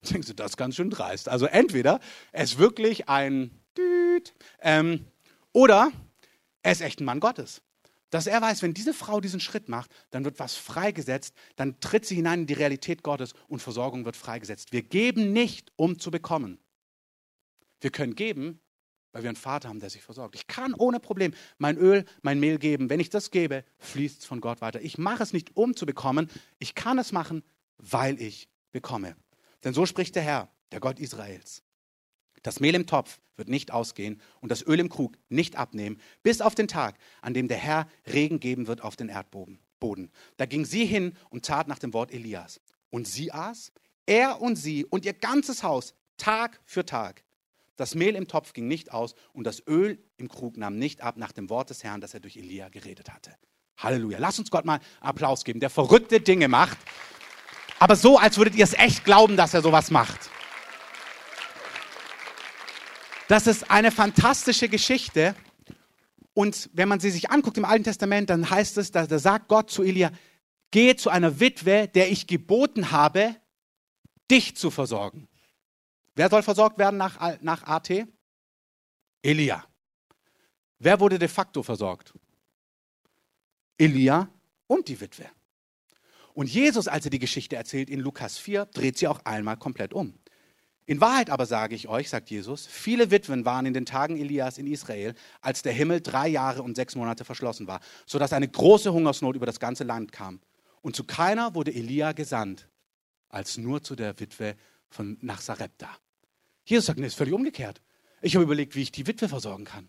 [0.09, 1.29] Denkst du, das ist ganz schön dreist.
[1.29, 2.01] Also entweder
[2.33, 5.07] er ist wirklich ein Düt, ähm,
[5.53, 5.93] oder
[6.63, 7.63] er ist echt ein Mann Gottes.
[8.11, 12.05] Dass er weiß, wenn diese Frau diesen Schritt macht, dann wird was freigesetzt, dann tritt
[12.05, 14.73] sie hinein in die Realität Gottes und Versorgung wird freigesetzt.
[14.73, 16.59] Wir geben nicht, um zu bekommen.
[17.81, 18.61] Wir können geben,
[19.13, 20.35] weil wir einen Vater haben, der sich versorgt.
[20.35, 22.91] Ich kann ohne Problem mein Öl, mein Mehl geben.
[22.91, 24.81] Wenn ich das gebe, fließt es von Gott weiter.
[24.81, 26.29] Ich mache es nicht, um zu bekommen.
[26.59, 27.45] Ich kann es machen,
[27.79, 29.17] weil ich bekomme.
[29.65, 31.63] Denn so spricht der Herr, der Gott Israels.
[32.43, 36.41] Das Mehl im Topf wird nicht ausgehen und das Öl im Krug nicht abnehmen, bis
[36.41, 39.61] auf den Tag, an dem der Herr Regen geben wird auf den Erdboden.
[40.37, 42.61] Da ging sie hin und tat nach dem Wort Elias.
[42.91, 43.73] Und sie aß,
[44.07, 47.25] er und sie und ihr ganzes Haus, Tag für Tag.
[47.77, 51.17] Das Mehl im Topf ging nicht aus und das Öl im Krug nahm nicht ab
[51.17, 53.35] nach dem Wort des Herrn, das er durch Elia geredet hatte.
[53.79, 54.19] Halleluja.
[54.19, 56.77] Lass uns Gott mal Applaus geben, der verrückte Dinge macht.
[57.81, 60.31] Aber so, als würdet ihr es echt glauben, dass er sowas macht.
[63.27, 65.35] Das ist eine fantastische Geschichte.
[66.35, 69.71] Und wenn man sie sich anguckt im Alten Testament, dann heißt es, da, sagt Gott
[69.71, 70.11] zu Elia,
[70.71, 73.35] gehe zu einer Witwe, der ich geboten habe,
[74.31, 75.27] dich zu versorgen.
[76.15, 77.91] Wer soll versorgt werden nach, nach AT?
[79.23, 79.65] Elia.
[80.79, 82.13] Wer wurde de facto versorgt?
[83.79, 84.29] Elia
[84.67, 85.31] und die Witwe.
[86.35, 89.93] Und Jesus, als er die Geschichte erzählt in Lukas 4, dreht sie auch einmal komplett
[89.93, 90.15] um.
[90.87, 94.59] In Wahrheit aber sage ich euch, sagt Jesus, viele Witwen waren in den Tagen Elias
[94.59, 98.93] in Israel, als der Himmel drei Jahre und sechs Monate verschlossen war, sodass eine große
[98.93, 100.41] Hungersnot über das ganze Land kam.
[100.83, 102.69] Und zu keiner wurde Elia gesandt,
[103.29, 104.57] als nur zu der Witwe
[104.89, 105.89] von nach Sarepta.
[106.65, 107.81] Jesus sagt, nee, ist völlig umgekehrt.
[108.23, 109.89] Ich habe überlegt, wie ich die Witwe versorgen kann.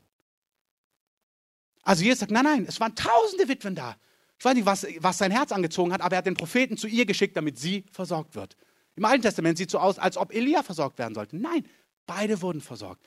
[1.84, 3.95] Also Jesus sagt, nein, nein, es waren tausende Witwen da.
[4.41, 6.88] Ich weiß nicht, was, was sein Herz angezogen hat, aber er hat den Propheten zu
[6.88, 8.58] ihr geschickt, damit sie versorgt wird.
[8.95, 11.38] Im Alten Testament sieht es so aus, als ob Elia versorgt werden sollte.
[11.38, 11.63] Nein,
[12.08, 13.06] beide wurden versorgt.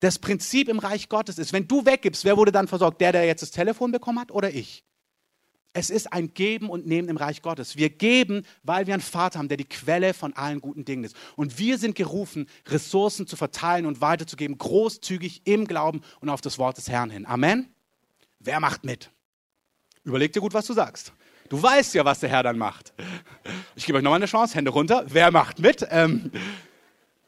[0.00, 3.02] Das Prinzip im Reich Gottes ist, wenn du weggibst, wer wurde dann versorgt?
[3.02, 4.86] Der, der jetzt das Telefon bekommen hat oder ich?
[5.74, 7.76] Es ist ein Geben und Nehmen im Reich Gottes.
[7.76, 11.14] Wir geben, weil wir einen Vater haben, der die Quelle von allen guten Dingen ist.
[11.36, 16.56] Und wir sind gerufen, Ressourcen zu verteilen und weiterzugeben, großzügig im Glauben und auf das
[16.56, 17.26] Wort des Herrn hin.
[17.26, 17.68] Amen.
[18.38, 19.10] Wer macht mit?
[20.04, 21.12] Überleg dir gut, was du sagst.
[21.48, 22.92] Du weißt ja, was der Herr dann macht.
[23.76, 25.04] Ich gebe euch nochmal eine Chance, Hände runter.
[25.08, 25.86] Wer macht mit?
[25.90, 26.30] Ähm,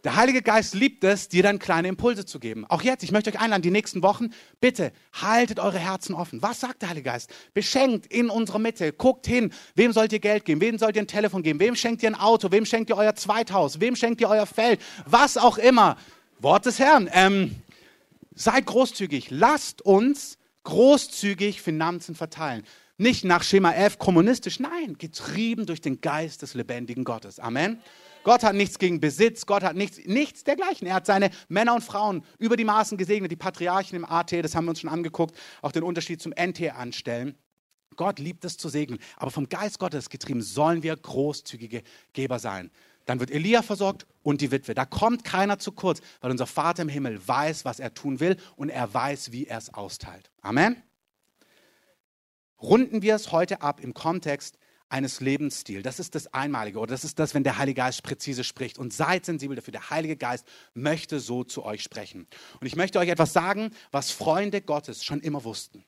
[0.04, 2.64] der Heilige Geist liebt es, dir dann kleine Impulse zu geben.
[2.66, 6.42] Auch jetzt, ich möchte euch einladen, die nächsten Wochen, bitte haltet eure Herzen offen.
[6.42, 7.30] Was sagt der Heilige Geist?
[7.54, 8.92] Beschenkt in unserer Mitte.
[8.92, 10.60] Guckt hin, wem sollt ihr Geld geben?
[10.60, 11.58] Wem sollt ihr ein Telefon geben?
[11.58, 12.52] Wem schenkt ihr ein Auto?
[12.52, 13.80] Wem schenkt ihr euer Zweithaus?
[13.80, 14.80] Wem schenkt ihr euer Feld?
[15.06, 15.96] Was auch immer.
[16.38, 17.10] Wort des Herrn.
[17.12, 17.56] Ähm,
[18.34, 19.30] seid großzügig.
[19.30, 22.64] Lasst uns großzügig Finanzen verteilen.
[22.98, 27.38] Nicht nach Schema F kommunistisch, nein, getrieben durch den Geist des lebendigen Gottes.
[27.38, 27.80] Amen.
[28.24, 30.88] Gott hat nichts gegen Besitz, Gott hat nichts, nichts dergleichen.
[30.88, 34.54] Er hat seine Männer und Frauen über die Maßen gesegnet, die Patriarchen im AT, das
[34.56, 37.36] haben wir uns schon angeguckt, auch den Unterschied zum NT anstellen.
[37.94, 42.70] Gott liebt es zu segnen, aber vom Geist Gottes getrieben sollen wir großzügige Geber sein.
[43.06, 44.74] Dann wird Elia versorgt und die Witwe.
[44.74, 48.36] Da kommt keiner zu kurz, weil unser Vater im Himmel weiß, was er tun will
[48.56, 50.30] und er weiß, wie er es austeilt.
[50.42, 50.82] Amen.
[52.60, 55.82] Runden wir es heute ab im Kontext eines Lebensstils.
[55.82, 58.78] Das ist das Einmalige oder das ist das, wenn der Heilige Geist präzise spricht.
[58.78, 59.72] Und seid sensibel dafür.
[59.72, 62.26] Der Heilige Geist möchte so zu euch sprechen.
[62.60, 65.84] Und ich möchte euch etwas sagen, was Freunde Gottes schon immer wussten.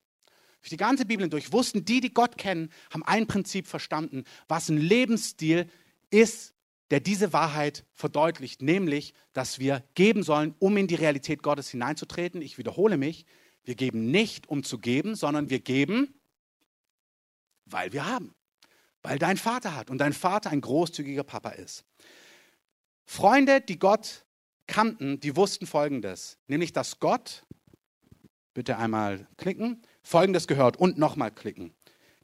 [0.61, 4.69] Durch die ganze Bibel hindurch wussten die, die Gott kennen, haben ein Prinzip verstanden, was
[4.69, 5.71] ein Lebensstil
[6.11, 6.55] ist,
[6.91, 12.41] der diese Wahrheit verdeutlicht, nämlich, dass wir geben sollen, um in die Realität Gottes hineinzutreten.
[12.41, 13.27] Ich wiederhole mich,
[13.65, 16.15] wir geben nicht, um zu geben, sondern wir geben,
[17.67, 18.35] weil wir haben.
[19.03, 21.85] Weil dein Vater hat und dein Vater ein großzügiger Papa ist.
[23.05, 24.25] Freunde, die Gott
[24.67, 27.45] kannten, die wussten Folgendes, nämlich dass Gott,
[28.55, 31.75] bitte einmal klicken, Folgendes gehört und nochmal klicken.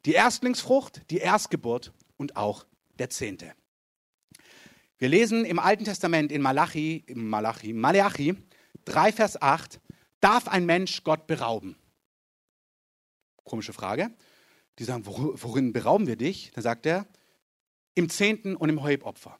[0.05, 2.65] Die Erstlingsfrucht, die Erstgeburt und auch
[2.99, 3.53] der Zehnte.
[4.97, 8.35] Wir lesen im Alten Testament in Malachi, im Malachi, Malachi
[8.85, 9.81] 3, Vers 8,
[10.21, 11.75] darf ein Mensch Gott berauben?
[13.43, 14.11] Komische Frage.
[14.79, 16.51] Die sagen, worin berauben wir dich?
[16.53, 17.05] Dann sagt er,
[17.93, 19.39] im Zehnten und im Heubopfer.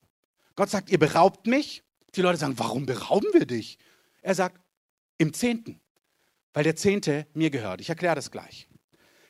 [0.56, 1.84] Gott sagt, ihr beraubt mich.
[2.16, 3.78] Die Leute sagen, warum berauben wir dich?
[4.22, 4.62] Er sagt,
[5.18, 5.80] im Zehnten,
[6.54, 7.82] weil der Zehnte mir gehört.
[7.82, 8.68] Ich erkläre das gleich.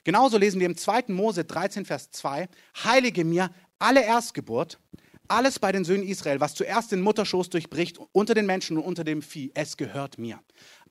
[0.04, 1.06] Genauso lesen wir im 2.
[1.08, 2.48] Mose 13, Vers 2,
[2.84, 4.80] heilige mir alle Erstgeburt,
[5.28, 9.04] alles bei den Söhnen Israel, was zuerst den Mutterschoß durchbricht, unter den Menschen und unter
[9.04, 10.40] dem Vieh, es gehört mir.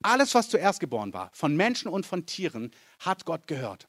[0.02, 3.88] Alles, was zuerst geboren war, von Menschen und von Tieren, hat Gott gehört.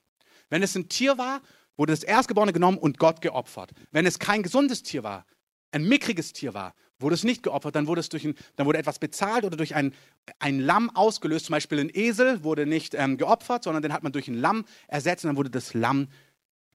[0.50, 1.42] Wenn es ein Tier war,
[1.78, 3.72] wurde das Erstgeborene genommen und Gott geopfert.
[3.92, 5.26] Wenn es kein gesundes Tier war,
[5.72, 8.80] ein mickriges Tier war, wurde es nicht geopfert, dann wurde, es durch ein, dann wurde
[8.80, 9.94] etwas bezahlt oder durch ein,
[10.40, 11.48] ein Lamm ausgelöst.
[11.48, 14.66] Zum Beispiel ein Esel wurde nicht ähm, geopfert, sondern den hat man durch ein Lamm
[14.88, 16.08] ersetzt und dann wurde das Lamm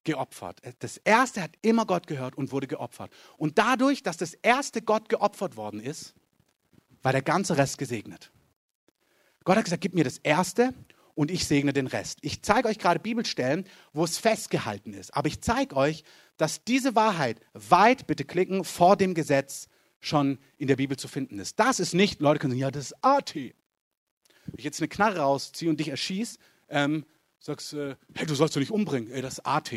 [0.03, 0.61] geopfert.
[0.79, 3.11] Das Erste hat immer Gott gehört und wurde geopfert.
[3.37, 6.13] Und dadurch, dass das Erste Gott geopfert worden ist,
[7.01, 8.31] war der ganze Rest gesegnet.
[9.43, 10.73] Gott hat gesagt, gib mir das Erste
[11.15, 12.19] und ich segne den Rest.
[12.21, 15.15] Ich zeige euch gerade Bibelstellen, wo es festgehalten ist.
[15.15, 16.03] Aber ich zeige euch,
[16.37, 19.67] dass diese Wahrheit weit, bitte klicken, vor dem Gesetz
[19.99, 21.59] schon in der Bibel zu finden ist.
[21.59, 23.35] Das ist nicht, Leute können sagen, ja, das ist AT.
[23.35, 23.53] Wenn
[24.57, 27.05] ich jetzt eine Knarre rausziehe und dich erschieße, ähm,
[27.41, 29.11] sagst äh, hey, du sollst du nicht umbringen.
[29.11, 29.71] Ey, das ist AT.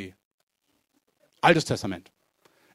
[1.40, 2.12] Altes Testament.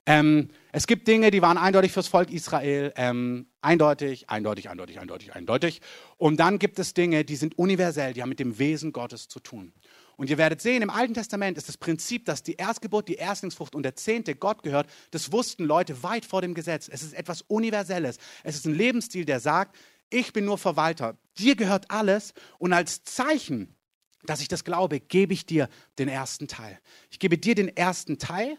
[0.06, 5.36] Ähm, es gibt Dinge, die waren eindeutig fürs Volk Israel, ähm, eindeutig, eindeutig, eindeutig, eindeutig,
[5.36, 5.82] eindeutig.
[6.18, 9.40] Und dann gibt es Dinge, die sind universell, die haben mit dem Wesen Gottes zu
[9.40, 9.74] tun.
[10.18, 13.76] Und ihr werdet sehen, im Alten Testament ist das Prinzip, dass die Erstgeburt, die Erstlingsfrucht
[13.76, 14.90] und der Zehnte Gott gehört.
[15.12, 16.90] Das wussten Leute weit vor dem Gesetz.
[16.92, 18.18] Es ist etwas Universelles.
[18.44, 19.78] Es ist ein Lebensstil, der sagt,
[20.10, 21.18] ich bin nur Verwalter.
[21.38, 22.34] Dir gehört alles.
[22.58, 23.76] Und als Zeichen,
[24.24, 26.80] dass ich das glaube, gebe ich dir den ersten Teil.
[27.10, 28.58] Ich gebe dir den ersten Teil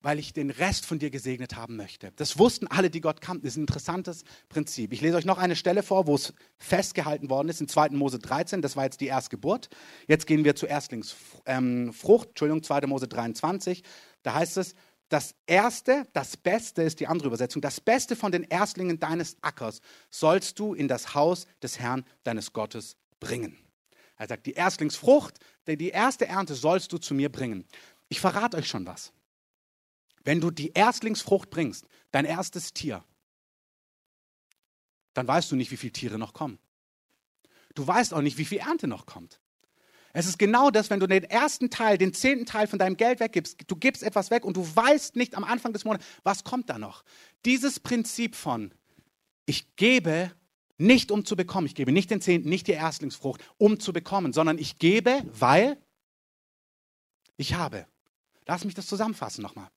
[0.00, 2.12] weil ich den Rest von dir gesegnet haben möchte.
[2.16, 3.44] Das wussten alle, die Gott kannten.
[3.44, 4.92] Das ist ein interessantes Prinzip.
[4.92, 7.90] Ich lese euch noch eine Stelle vor, wo es festgehalten worden ist, in 2.
[7.90, 8.62] Mose 13.
[8.62, 9.68] Das war jetzt die Erstgeburt.
[10.06, 12.86] Jetzt gehen wir zur Erstlingsfrucht, ähm, Entschuldigung, 2.
[12.86, 13.82] Mose 23.
[14.22, 14.74] Da heißt es,
[15.08, 19.80] das Erste, das Beste ist die andere Übersetzung, das Beste von den Erstlingen deines Ackers
[20.10, 23.56] sollst du in das Haus des Herrn deines Gottes bringen.
[24.18, 27.64] Er sagt, die Erstlingsfrucht, die erste Ernte sollst du zu mir bringen.
[28.08, 29.12] Ich verrate euch schon was.
[30.24, 33.04] Wenn du die Erstlingsfrucht bringst, dein erstes Tier,
[35.14, 36.58] dann weißt du nicht, wie viele Tiere noch kommen.
[37.74, 39.40] Du weißt auch nicht, wie viel Ernte noch kommt.
[40.12, 43.20] Es ist genau das, wenn du den ersten Teil, den zehnten Teil von deinem Geld
[43.20, 46.68] weggibst, du gibst etwas weg und du weißt nicht am Anfang des Monats, was kommt
[46.70, 47.04] da noch.
[47.44, 48.72] Dieses Prinzip von,
[49.46, 50.32] ich gebe
[50.78, 54.32] nicht um zu bekommen, ich gebe nicht den zehnten, nicht die Erstlingsfrucht, um zu bekommen,
[54.32, 55.76] sondern ich gebe, weil
[57.36, 57.86] ich habe.
[58.46, 59.68] Lass mich das zusammenfassen nochmal.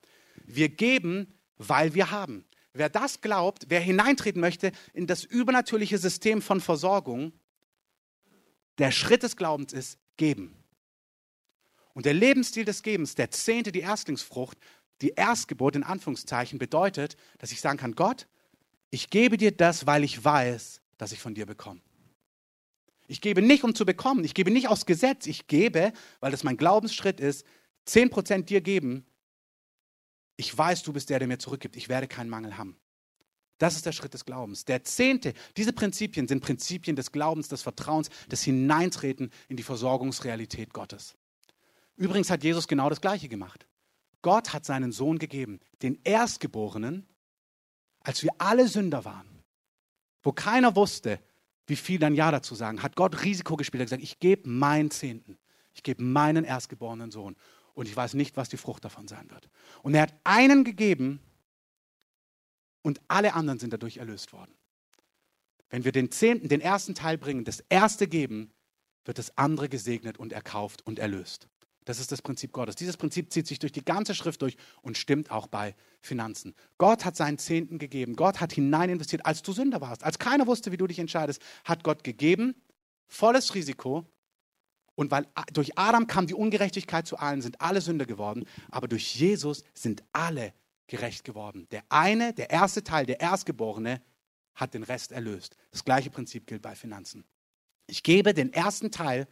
[0.46, 2.46] Wir geben, weil wir haben.
[2.74, 7.34] Wer das glaubt, wer hineintreten möchte in das übernatürliche System von Versorgung,
[8.78, 10.56] der Schritt des Glaubens ist geben.
[11.94, 14.58] Und der Lebensstil des Gebens, der Zehnte, die Erstlingsfrucht,
[15.02, 18.28] die Erstgeburt in Anführungszeichen, bedeutet, dass ich sagen kann, Gott,
[18.90, 21.82] ich gebe dir das, weil ich weiß, dass ich von dir bekomme.
[23.08, 24.24] Ich gebe nicht, um zu bekommen.
[24.24, 25.26] Ich gebe nicht aus Gesetz.
[25.26, 27.44] Ich gebe, weil das mein Glaubensschritt ist,
[27.88, 29.08] 10% dir geben,
[30.36, 31.76] ich weiß, du bist der, der mir zurückgibt.
[31.76, 32.78] Ich werde keinen Mangel haben.
[33.58, 34.66] Das ist der Schritt des Glaubens.
[34.66, 40.72] Der zehnte, diese Prinzipien sind Prinzipien des Glaubens, des Vertrauens, des Hineintreten in die Versorgungsrealität
[40.72, 41.16] Gottes.
[41.96, 43.66] Übrigens hat Jesus genau das Gleiche gemacht.
[44.22, 47.08] Gott hat seinen Sohn gegeben, den Erstgeborenen,
[48.02, 49.31] als wir alle Sünder waren,
[50.24, 51.20] wo keiner wusste,
[51.68, 53.82] wie viel dann Ja dazu sagen, hat Gott Risiko gespielt.
[53.82, 55.38] Hat gesagt, ich gebe meinen Zehnten,
[55.74, 57.36] ich gebe meinen erstgeborenen Sohn
[57.74, 59.50] und ich weiß nicht, was die Frucht davon sein wird.
[59.82, 61.20] Und er hat einen gegeben
[62.82, 64.54] und alle anderen sind dadurch erlöst worden.
[65.70, 68.52] Wenn wir den zehnten, den ersten Teil bringen, das erste geben,
[69.06, 71.48] wird das andere gesegnet und erkauft und erlöst.
[71.86, 72.76] Das ist das Prinzip Gottes.
[72.76, 76.54] Dieses Prinzip zieht sich durch die ganze Schrift durch und stimmt auch bei Finanzen.
[76.78, 78.16] Gott hat seinen Zehnten gegeben.
[78.16, 80.04] Gott hat hinein investiert, als du Sünder warst.
[80.04, 82.56] Als keiner wusste, wie du dich entscheidest, hat Gott gegeben,
[83.08, 84.06] volles Risiko,
[84.96, 89.16] und weil durch Adam kam die Ungerechtigkeit zu allen, sind alle Sünder geworden, aber durch
[89.16, 90.54] Jesus sind alle
[90.88, 91.68] gerecht geworden.
[91.72, 94.02] Der eine, der erste Teil, der Erstgeborene,
[94.54, 95.56] hat den Rest erlöst.
[95.72, 97.24] Das gleiche Prinzip gilt bei Finanzen.
[97.88, 99.28] Ich gebe den ersten Teil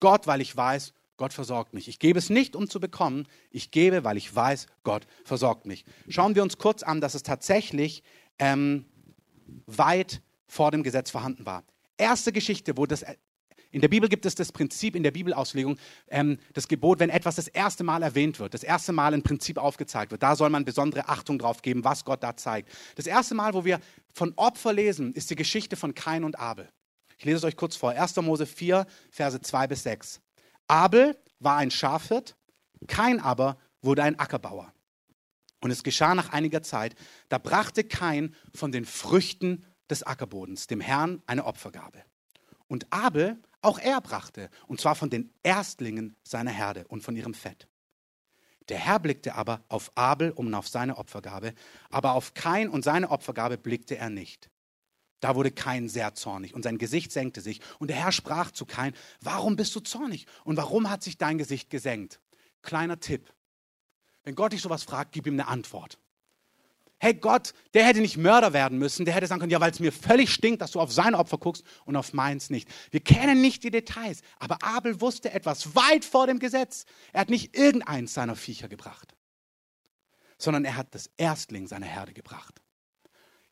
[0.00, 1.88] Gott, weil ich weiß, Gott versorgt mich.
[1.88, 3.26] Ich gebe es nicht, um zu bekommen.
[3.50, 5.84] Ich gebe, weil ich weiß, Gott versorgt mich.
[6.08, 8.02] Schauen wir uns kurz an, dass es tatsächlich
[8.38, 8.86] ähm,
[9.66, 11.64] weit vor dem Gesetz vorhanden war.
[11.98, 13.04] Erste Geschichte, wo das
[13.70, 15.76] in der Bibel gibt es das Prinzip, in der Bibelauslegung,
[16.08, 19.58] ähm, das Gebot, wenn etwas das erste Mal erwähnt wird, das erste Mal ein Prinzip
[19.58, 22.70] aufgezeigt wird, da soll man besondere Achtung drauf geben, was Gott da zeigt.
[22.94, 23.80] Das erste Mal, wo wir
[24.14, 26.70] von Opfer lesen, ist die Geschichte von Kain und Abel.
[27.18, 27.90] Ich lese es euch kurz vor.
[27.90, 28.16] 1.
[28.16, 30.20] Mose 4, Verse 2 bis 6.
[30.68, 32.36] Abel war ein Schafhirt,
[32.86, 34.72] Kain aber wurde ein Ackerbauer.
[35.60, 36.94] Und es geschah nach einiger Zeit,
[37.28, 42.04] da brachte Kain von den Früchten des Ackerbodens dem Herrn eine Opfergabe.
[42.68, 47.34] Und Abel auch er brachte, und zwar von den Erstlingen seiner Herde und von ihrem
[47.34, 47.66] Fett.
[48.68, 51.54] Der Herr blickte aber auf Abel um auf seine Opfergabe,
[51.90, 54.50] aber auf Kain und seine Opfergabe blickte er nicht.
[55.20, 57.60] Da wurde Kain sehr zornig und sein Gesicht senkte sich.
[57.78, 61.38] Und der Herr sprach zu Kain, warum bist du zornig und warum hat sich dein
[61.38, 62.20] Gesicht gesenkt?
[62.62, 63.32] Kleiner Tipp.
[64.24, 65.98] Wenn Gott dich sowas fragt, gib ihm eine Antwort
[66.98, 69.80] hey Gott, der hätte nicht Mörder werden müssen, der hätte sagen können, ja, weil es
[69.80, 72.68] mir völlig stinkt, dass du auf sein Opfer guckst und auf meins nicht.
[72.90, 76.84] Wir kennen nicht die Details, aber Abel wusste etwas weit vor dem Gesetz.
[77.12, 79.14] Er hat nicht irgendeins seiner Viecher gebracht,
[80.38, 82.60] sondern er hat das Erstling seiner Herde gebracht.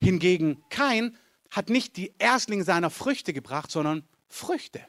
[0.00, 1.16] Hingegen Kain
[1.50, 4.80] hat nicht die Erstlinge seiner Früchte gebracht, sondern Früchte.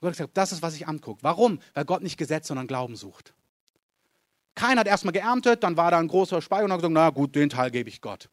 [0.00, 1.22] Gott hat gesagt, das ist, was ich angucke.
[1.22, 1.60] Warum?
[1.74, 3.34] Weil Gott nicht Gesetz, sondern Glauben sucht.
[4.54, 7.34] Keiner hat erstmal geerntet, dann war da ein großer Speicher und hat gesagt, na gut,
[7.34, 8.30] den Teil gebe ich Gott.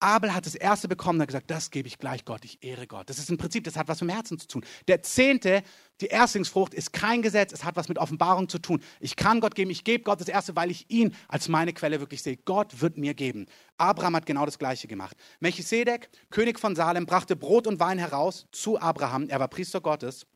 [0.00, 2.86] Abel hat das erste bekommen und hat gesagt, das gebe ich gleich Gott, ich ehre
[2.86, 3.08] Gott.
[3.08, 4.64] Das ist ein Prinzip, das hat was mit dem Herzen zu tun.
[4.88, 5.62] Der Zehnte,
[6.00, 8.82] die Erstlingsfrucht, ist kein Gesetz, es hat was mit Offenbarung zu tun.
[9.00, 12.00] Ich kann Gott geben, ich gebe Gott das Erste, weil ich ihn als meine Quelle
[12.00, 12.36] wirklich sehe.
[12.36, 13.46] Gott wird mir geben.
[13.78, 15.16] Abraham hat genau das Gleiche gemacht.
[15.40, 20.26] Melchisedek, König von Salem, brachte Brot und Wein heraus zu Abraham, er war Priester Gottes.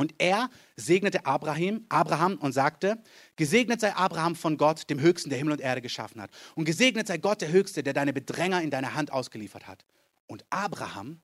[0.00, 3.02] Und er segnete Abraham, Abraham und sagte,
[3.36, 6.30] gesegnet sei Abraham von Gott, dem Höchsten, der Himmel und Erde geschaffen hat.
[6.54, 9.84] Und gesegnet sei Gott, der Höchste, der deine Bedränger in deine Hand ausgeliefert hat.
[10.26, 11.20] Und Abraham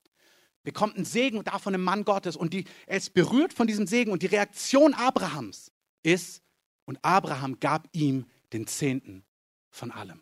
[0.63, 4.13] bekommt einen Segen davon im Mann Gottes und die, er ist berührt von diesem Segen
[4.13, 5.73] und die Reaktion Abrahams
[6.03, 6.43] ist,
[6.85, 9.25] und Abraham gab ihm den Zehnten
[9.71, 10.21] von allem.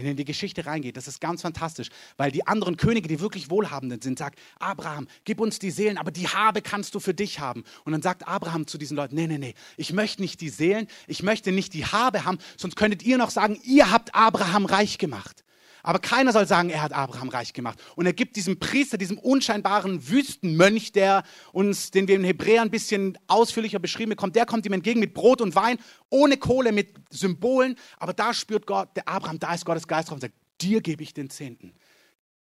[0.00, 3.20] Wenn ihr in die Geschichte reingeht, das ist ganz fantastisch, weil die anderen Könige, die
[3.20, 7.12] wirklich Wohlhabenden sind, sagen, Abraham, gib uns die Seelen, aber die Habe kannst du für
[7.12, 7.64] dich haben.
[7.84, 10.86] Und dann sagt Abraham zu diesen Leuten, nee, nee, nee, ich möchte nicht die Seelen,
[11.06, 14.98] ich möchte nicht die Habe haben, sonst könntet ihr noch sagen, ihr habt Abraham reich
[14.98, 15.44] gemacht.
[15.82, 17.78] Aber keiner soll sagen, er hat Abraham reich gemacht.
[17.96, 21.22] Und er gibt diesem Priester, diesem unscheinbaren Wüstenmönch, der
[21.52, 25.14] uns, den wir in Hebräer ein bisschen ausführlicher beschrieben bekommen, der kommt ihm entgegen mit
[25.14, 25.78] Brot und Wein,
[26.08, 27.76] ohne Kohle, mit Symbolen.
[27.98, 31.02] Aber da spürt Gott, der Abraham, da ist Gottes Geist drauf und sagt, dir gebe
[31.02, 31.72] ich den Zehnten.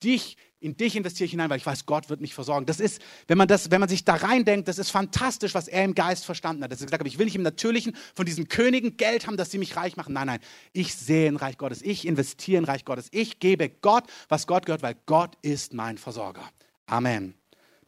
[0.03, 2.67] Dich, in dich investiere ich hinein, weil ich weiß, Gott wird mich versorgen.
[2.67, 5.85] Das ist, wenn man, das, wenn man sich da reindenkt, das ist fantastisch, was er
[5.85, 6.73] im Geist verstanden hat.
[6.73, 9.51] Dass er gesagt hat, ich will nicht im Natürlichen von diesen Königen Geld haben, dass
[9.51, 10.15] sie mich reich machen.
[10.15, 10.41] Nein, nein,
[10.73, 14.67] ich sehe in Reich Gottes, ich investiere in Reich Gottes, ich gebe Gott, was Gott
[14.67, 16.49] gehört, weil Gott ist mein Versorger.
[16.87, 17.35] Amen.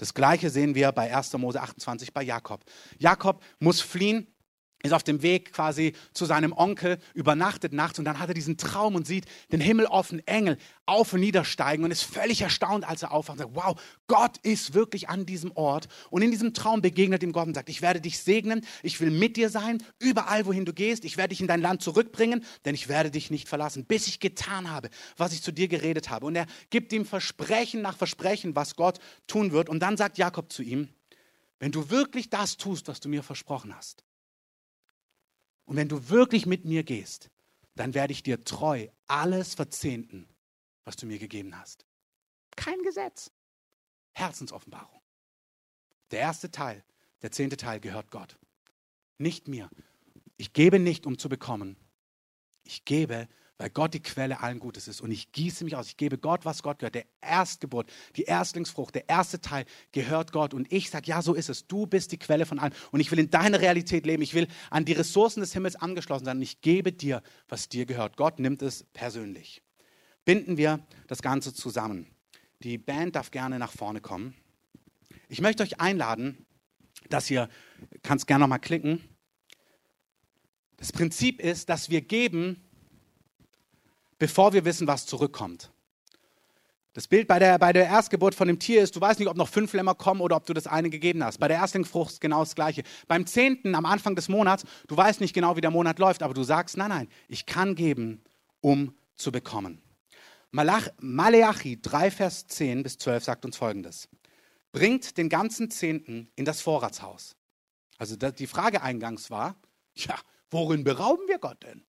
[0.01, 1.35] Das gleiche sehen wir bei 1.
[1.35, 2.65] Mose 28 bei Jakob.
[2.99, 4.27] Jakob muss fliehen
[4.83, 8.57] ist auf dem Weg quasi zu seinem Onkel, übernachtet nachts und dann hat er diesen
[8.57, 10.57] Traum und sieht den Himmel offen, Engel
[10.87, 14.75] auf und niedersteigen und ist völlig erstaunt, als er aufwacht und sagt, wow, Gott ist
[14.75, 15.89] wirklich an diesem Ort.
[16.11, 19.11] Und in diesem Traum begegnet ihm Gott und sagt, ich werde dich segnen, ich will
[19.11, 22.75] mit dir sein, überall wohin du gehst, ich werde dich in dein Land zurückbringen, denn
[22.75, 26.27] ich werde dich nicht verlassen, bis ich getan habe, was ich zu dir geredet habe.
[26.27, 29.69] Und er gibt ihm Versprechen nach Versprechen, was Gott tun wird.
[29.69, 30.89] Und dann sagt Jakob zu ihm,
[31.59, 34.03] wenn du wirklich das tust, was du mir versprochen hast,
[35.71, 37.31] und wenn du wirklich mit mir gehst,
[37.77, 40.29] dann werde ich dir treu alles verzehnten,
[40.85, 41.87] was du mir gegeben hast.
[42.57, 43.31] Kein Gesetz.
[44.11, 45.01] Herzensoffenbarung.
[46.11, 46.83] Der erste Teil,
[47.23, 48.37] der zehnte Teil gehört Gott.
[49.19, 49.71] Nicht mir.
[50.39, 51.77] Ich gebe nicht, um zu bekommen.
[52.65, 53.29] Ich gebe,
[53.61, 55.03] weil Gott die Quelle allen Gutes ist.
[55.03, 55.89] Und ich gieße mich aus.
[55.89, 56.95] Ich gebe Gott, was Gott gehört.
[56.95, 60.55] Der Erstgeburt, die Erstlingsfrucht, der erste Teil gehört Gott.
[60.55, 61.67] Und ich sage, ja, so ist es.
[61.67, 62.73] Du bist die Quelle von allem.
[62.91, 64.23] Und ich will in deiner Realität leben.
[64.23, 66.39] Ich will an die Ressourcen des Himmels angeschlossen sein.
[66.39, 68.17] Und ich gebe dir, was dir gehört.
[68.17, 69.61] Gott nimmt es persönlich.
[70.25, 72.07] Binden wir das Ganze zusammen.
[72.63, 74.35] Die Band darf gerne nach vorne kommen.
[75.29, 76.47] Ich möchte euch einladen,
[77.11, 77.51] dass ihr,
[78.03, 79.05] kannst gerne nochmal klicken.
[80.79, 82.65] Das Prinzip ist, dass wir geben,
[84.21, 85.73] bevor wir wissen, was zurückkommt.
[86.93, 89.37] Das Bild bei der, bei der Erstgeburt von dem Tier ist, du weißt nicht, ob
[89.37, 91.39] noch fünf Lämmer kommen oder ob du das eine gegeben hast.
[91.39, 92.83] Bei der Erstlingsfrucht genau das Gleiche.
[93.09, 96.35] Beim Zehnten am Anfang des Monats, du weißt nicht genau, wie der Monat läuft, aber
[96.35, 98.23] du sagst, nein, nein, ich kann geben,
[98.61, 99.81] um zu bekommen.
[100.51, 104.09] Malach, Maleachi 3, Vers 10 bis 12 sagt uns folgendes.
[104.73, 107.37] Bringt den ganzen Zehnten in das Vorratshaus.
[107.99, 109.57] Also die Frage eingangs war,
[109.95, 110.17] ja,
[110.51, 111.85] worin berauben wir Gott denn?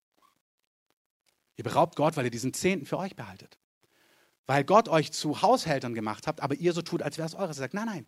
[1.57, 3.57] Ihr beraubt Gott, weil ihr diesen Zehnten für euch behaltet.
[4.47, 7.57] Weil Gott euch zu Haushältern gemacht habt, aber ihr so tut, als wäre es eures.
[7.57, 8.07] Er sagt, nein, nein,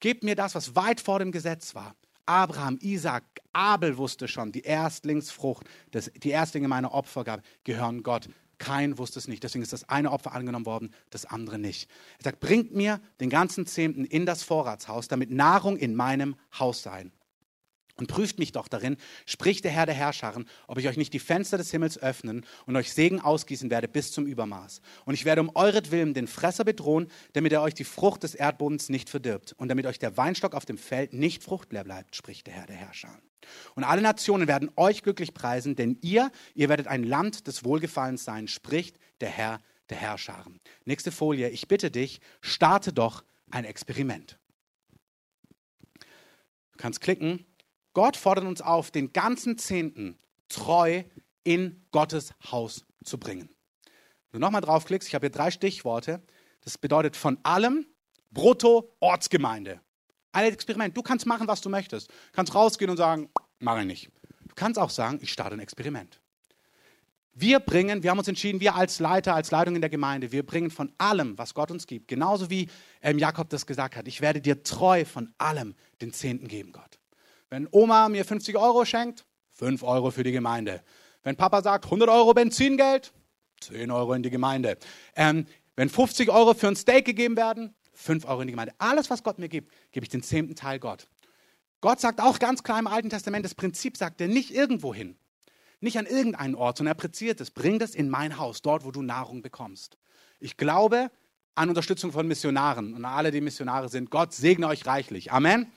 [0.00, 1.94] gebt mir das, was weit vor dem Gesetz war.
[2.26, 8.28] Abraham, Isaac, Abel wusste schon, die Erstlingsfrucht, das, die Erstlinge meiner Opfergabe gehören Gott.
[8.58, 9.42] Kein wusste es nicht.
[9.42, 11.90] Deswegen ist das eine Opfer angenommen worden, das andere nicht.
[12.18, 16.82] Er sagt, bringt mir den ganzen Zehnten in das Vorratshaus, damit Nahrung in meinem Haus
[16.82, 17.12] sein
[18.00, 18.96] und prüft mich doch darin,
[19.26, 22.74] spricht der Herr der Herrscharen, ob ich euch nicht die Fenster des Himmels öffnen und
[22.74, 24.80] euch Segen ausgießen werde bis zum Übermaß.
[25.04, 28.88] Und ich werde um euretwillen den Fresser bedrohen, damit er euch die Frucht des Erdbodens
[28.88, 32.54] nicht verdirbt und damit euch der Weinstock auf dem Feld nicht fruchtleer bleibt, spricht der
[32.54, 33.20] Herr der Herrscharen.
[33.74, 38.24] Und alle Nationen werden euch glücklich preisen, denn ihr, ihr werdet ein Land des Wohlgefallens
[38.24, 40.60] sein, spricht der Herr der Herrscharen.
[40.84, 41.50] Nächste Folie.
[41.50, 44.38] Ich bitte dich, starte doch ein Experiment.
[46.72, 47.44] Du kannst klicken
[47.92, 50.18] Gott fordert uns auf, den ganzen Zehnten
[50.48, 51.04] treu
[51.44, 53.48] in Gottes Haus zu bringen.
[54.30, 56.22] Wenn du nochmal draufklickst, ich habe hier drei Stichworte.
[56.62, 57.86] Das bedeutet von allem
[58.30, 59.80] brutto Ortsgemeinde.
[60.32, 60.96] Ein Experiment.
[60.96, 62.10] Du kannst machen, was du möchtest.
[62.10, 63.28] Du kannst rausgehen und sagen,
[63.58, 64.10] mache ich nicht.
[64.46, 66.20] Du kannst auch sagen, ich starte ein Experiment.
[67.32, 70.44] Wir bringen, wir haben uns entschieden, wir als Leiter, als Leitung in der Gemeinde, wir
[70.44, 72.68] bringen von allem, was Gott uns gibt, genauso wie
[73.02, 76.99] ähm, Jakob das gesagt hat, ich werde dir treu von allem den Zehnten geben, Gott.
[77.50, 80.82] Wenn Oma mir 50 Euro schenkt, 5 Euro für die Gemeinde.
[81.24, 83.12] Wenn Papa sagt 100 Euro Benzingeld,
[83.60, 84.78] 10 Euro in die Gemeinde.
[85.16, 88.72] Ähm, wenn 50 Euro für ein Steak gegeben werden, 5 Euro in die Gemeinde.
[88.78, 91.08] Alles, was Gott mir gibt, gebe ich den zehnten Teil Gott.
[91.80, 95.16] Gott sagt auch ganz klar im Alten Testament, das Prinzip sagt er nicht irgendwo hin,
[95.80, 98.90] nicht an irgendeinen Ort, sondern er präziert es, bring das in mein Haus, dort, wo
[98.90, 99.98] du Nahrung bekommst.
[100.38, 101.10] Ich glaube
[101.56, 104.10] an Unterstützung von Missionaren und alle, die Missionare sind.
[104.10, 105.32] Gott segne euch reichlich.
[105.32, 105.70] Amen.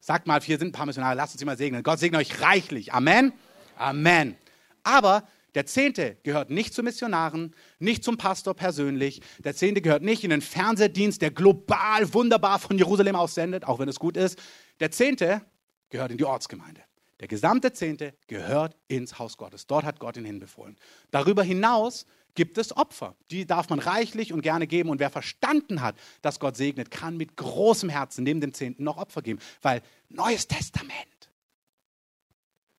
[0.00, 1.82] Sagt mal, hier sind ein paar Missionare, lasst uns sie mal segnen.
[1.82, 2.92] Gott segne euch reichlich.
[2.92, 3.32] Amen.
[3.76, 4.36] Amen.
[4.82, 5.26] Aber
[5.56, 9.22] der Zehnte gehört nicht zu Missionaren, nicht zum Pastor persönlich.
[9.38, 13.78] Der Zehnte gehört nicht in den Fernsehdienst, der global wunderbar von Jerusalem aus sendet, auch
[13.78, 14.38] wenn es gut ist.
[14.80, 15.40] Der Zehnte
[15.88, 16.82] gehört in die Ortsgemeinde.
[17.20, 19.66] Der gesamte Zehnte gehört ins Haus Gottes.
[19.66, 20.76] Dort hat Gott ihn hinbefohlen.
[21.10, 22.04] Darüber hinaus
[22.36, 23.16] gibt es Opfer.
[23.30, 24.90] Die darf man reichlich und gerne geben.
[24.90, 28.96] Und wer verstanden hat, dass Gott segnet, kann mit großem Herzen neben dem Zehnten noch
[28.96, 29.40] Opfer geben.
[29.62, 30.94] Weil Neues Testament.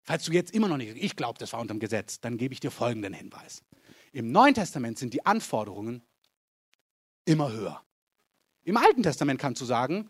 [0.03, 2.53] Falls du jetzt immer noch nicht, ich glaube, das war unter dem Gesetz, dann gebe
[2.53, 3.61] ich dir folgenden Hinweis.
[4.13, 6.01] Im Neuen Testament sind die Anforderungen
[7.25, 7.83] immer höher.
[8.63, 10.09] Im Alten Testament kannst du sagen,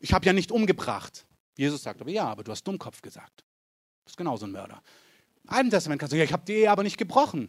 [0.00, 1.26] ich habe ja nicht umgebracht.
[1.56, 3.44] Jesus sagt aber, ja, aber du hast Dummkopf gesagt.
[4.04, 4.82] Das ist genauso ein Mörder.
[5.44, 7.48] Im Alten Testament kannst du sagen, ja, ich habe die Ehe aber nicht gebrochen.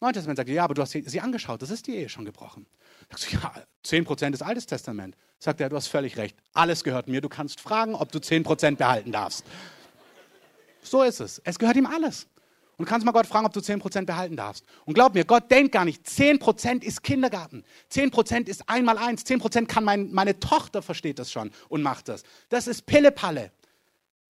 [0.00, 2.66] Neuen Testament sagt, ja, aber du hast sie angeschaut, das ist die Ehe schon gebrochen.
[3.10, 3.52] Sagst du, ja,
[3.84, 5.16] 10% ist Altes Testament.
[5.38, 6.36] Sagt er, du hast völlig recht.
[6.54, 7.20] Alles gehört mir.
[7.20, 9.44] Du kannst fragen, ob du 10% behalten darfst.
[10.82, 11.40] So ist es.
[11.44, 12.26] Es gehört ihm alles.
[12.76, 14.64] Und du kannst mal Gott fragen, ob du 10% behalten darfst.
[14.86, 17.62] Und glaub mir, Gott denkt gar nicht, 10% ist Kindergarten.
[17.92, 19.26] 10% ist einmal eins.
[19.26, 22.22] 10% kann mein, meine Tochter versteht das schon und macht das.
[22.48, 23.52] Das ist Pillepalle.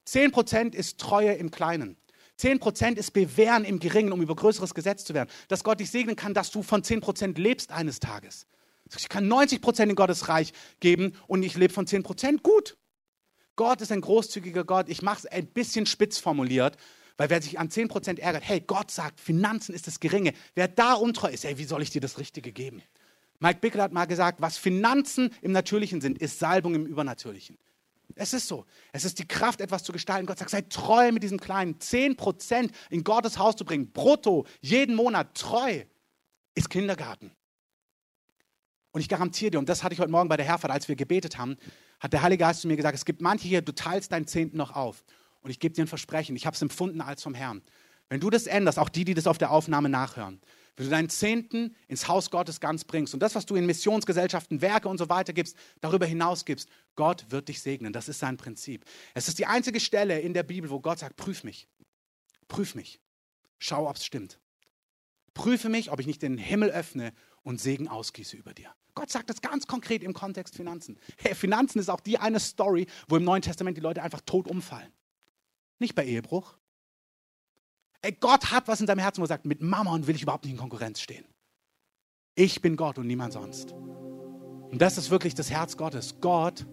[0.08, 1.96] 10% ist Treue im Kleinen.
[2.40, 5.28] 10% ist Bewähren im Geringen, um über größeres Gesetz zu werden.
[5.48, 8.46] Dass Gott dich segnen kann, dass du von 10% lebst eines Tages.
[8.96, 12.42] Ich kann 90% in Gottes Reich geben und ich lebe von 10%.
[12.42, 12.76] Gut.
[13.56, 14.88] Gott ist ein großzügiger Gott.
[14.88, 16.76] Ich mache es ein bisschen spitz formuliert,
[17.16, 20.32] weil wer sich an 10% ärgert, hey, Gott sagt, Finanzen ist das Geringe.
[20.54, 22.82] Wer da untreu ist, hey, wie soll ich dir das Richtige geben?
[23.38, 27.58] Mike Bickler hat mal gesagt, was Finanzen im Natürlichen sind, ist Salbung im Übernatürlichen.
[28.16, 28.64] Es ist so.
[28.92, 30.26] Es ist die Kraft, etwas zu gestalten.
[30.26, 33.92] Gott sagt, sei treu mit diesem kleinen 10% in Gottes Haus zu bringen.
[33.92, 35.84] Brutto, jeden Monat treu,
[36.54, 37.30] ist Kindergarten.
[38.92, 40.96] Und ich garantiere dir, und das hatte ich heute Morgen bei der Herfahrt, als wir
[40.96, 41.56] gebetet haben,
[42.00, 44.56] hat der Heilige Geist zu mir gesagt, es gibt manche hier, du teilst deinen Zehnten
[44.56, 45.04] noch auf.
[45.42, 47.62] Und ich gebe dir ein Versprechen, ich habe es empfunden als vom Herrn.
[48.08, 50.40] Wenn du das änderst, auch die, die das auf der Aufnahme nachhören,
[50.80, 54.62] wenn du deinen Zehnten ins Haus Gottes ganz bringst und das, was du in Missionsgesellschaften,
[54.62, 57.92] Werke und so weiter gibst, darüber hinaus gibst, Gott wird dich segnen.
[57.92, 58.86] Das ist sein Prinzip.
[59.12, 61.68] Es ist die einzige Stelle in der Bibel, wo Gott sagt, prüf mich.
[62.48, 62.98] Prüf mich.
[63.58, 64.40] Schau, ob es stimmt.
[65.34, 67.12] Prüfe mich, ob ich nicht den Himmel öffne
[67.42, 68.74] und Segen ausgieße über dir.
[68.94, 70.98] Gott sagt das ganz konkret im Kontext Finanzen.
[71.18, 74.48] Hey, Finanzen ist auch die eine Story, wo im Neuen Testament die Leute einfach tot
[74.48, 74.90] umfallen.
[75.78, 76.56] Nicht bei Ehebruch.
[78.02, 80.44] Ey, Gott hat was in seinem Herzen, wo er sagt, mit Mammon will ich überhaupt
[80.44, 81.24] nicht in Konkurrenz stehen.
[82.34, 83.72] Ich bin Gott und niemand sonst.
[83.72, 86.20] Und das ist wirklich das Herz Gottes.
[86.20, 86.66] Gott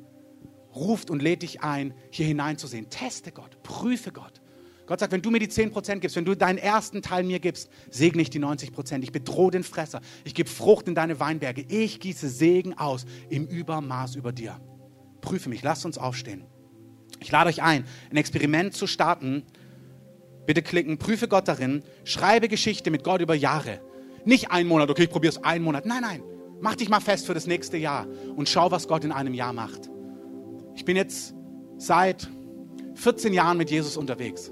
[0.74, 2.90] ruft und lädt dich ein, hier hineinzusehen.
[2.90, 4.42] Teste Gott, prüfe Gott.
[4.86, 7.70] Gott sagt, wenn du mir die 10% gibst, wenn du deinen ersten Teil mir gibst,
[7.90, 9.04] segne ich die 90%.
[9.04, 10.00] Ich bedrohe den Fresser.
[10.24, 11.66] Ich gebe Frucht in deine Weinberge.
[11.68, 14.62] Ich gieße Segen aus im Übermaß über dir.
[15.20, 16.46] Prüfe mich, lasst uns aufstehen.
[17.20, 19.44] Ich lade euch ein, ein Experiment zu starten.
[20.48, 23.82] Bitte klicken, prüfe Gott darin, schreibe Geschichte mit Gott über Jahre.
[24.26, 25.86] Nicht ein Monat, okay, ich probiere es einen Monat.
[25.86, 26.24] Nein, nein,
[26.62, 29.54] mach dich mal fest für das nächste Jahr und schau, was Gott in einem Jahr
[29.54, 29.90] macht.
[30.76, 31.36] Ich bin jetzt
[31.78, 32.30] seit
[32.96, 34.50] 14 Jahren mit Jesus unterwegs.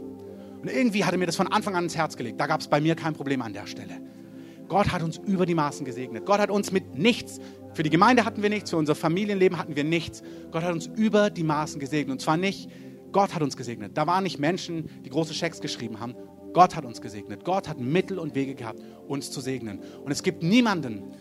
[0.62, 2.40] Und irgendwie hat er mir das von Anfang an ins Herz gelegt.
[2.40, 4.02] Da gab es bei mir kein Problem an der Stelle.
[4.68, 6.26] Gott hat uns über die Maßen gesegnet.
[6.26, 7.40] Gott hat uns mit nichts,
[7.74, 10.24] für die Gemeinde hatten wir nichts, für unser Familienleben hatten wir nichts.
[10.52, 12.14] Gott hat uns über die Maßen gesegnet.
[12.14, 12.70] Und zwar nicht,
[13.16, 13.98] Gott hat uns gesegnet.
[13.98, 16.16] Da waren nicht Menschen, die große Schecks geschrieben haben.
[16.52, 17.46] Gott hat uns gesegnet.
[17.46, 19.80] Gott hat Mittel und Wege gehabt, uns zu segnen.
[20.04, 21.14] Und es gibt niemanden,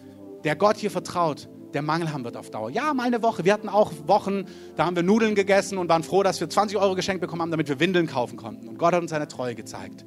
[0.43, 2.71] der Gott hier vertraut, der Mangel haben wird auf Dauer.
[2.71, 3.45] Ja, mal eine Woche.
[3.45, 6.79] Wir hatten auch Wochen, da haben wir Nudeln gegessen und waren froh, dass wir 20
[6.79, 8.67] Euro geschenkt bekommen haben, damit wir Windeln kaufen konnten.
[8.67, 10.05] Und Gott hat uns seine Treue gezeigt.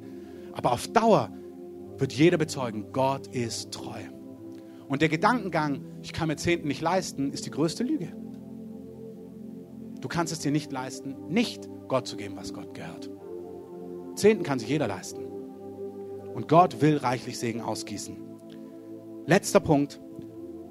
[0.52, 1.30] Aber auf Dauer
[1.96, 4.00] wird jeder bezeugen, Gott ist treu.
[4.88, 8.12] Und der Gedankengang, ich kann mir Zehnten nicht leisten, ist die größte Lüge.
[10.02, 13.10] Du kannst es dir nicht leisten, nicht Gott zu geben, was Gott gehört.
[14.14, 15.24] Zehnten kann sich jeder leisten.
[16.34, 18.16] Und Gott will reichlich Segen ausgießen.
[19.26, 20.00] Letzter Punkt.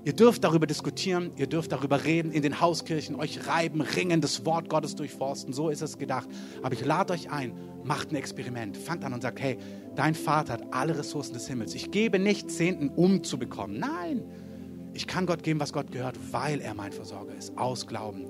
[0.03, 4.45] Ihr dürft darüber diskutieren, ihr dürft darüber reden, in den Hauskirchen euch reiben, ringen, das
[4.45, 5.51] Wort Gottes durchforsten.
[5.51, 6.29] So ist es gedacht.
[6.63, 7.53] Aber ich lade euch ein,
[7.83, 8.77] macht ein Experiment.
[8.77, 9.57] Fangt an und sagt, hey,
[9.95, 11.75] dein Vater hat alle Ressourcen des Himmels.
[11.75, 13.79] Ich gebe nicht Zehnten, um zu bekommen.
[13.79, 14.23] Nein,
[14.93, 17.57] ich kann Gott geben, was Gott gehört, weil er mein Versorger ist.
[17.57, 18.27] Aus Glauben.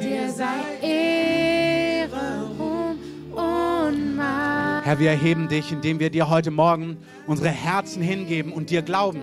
[0.00, 2.98] Dir sei Ehre, Ruhm
[3.32, 4.86] und Macht.
[4.86, 9.22] Herr, wir erheben dich, indem wir dir heute Morgen unsere Herzen hingeben und dir glauben.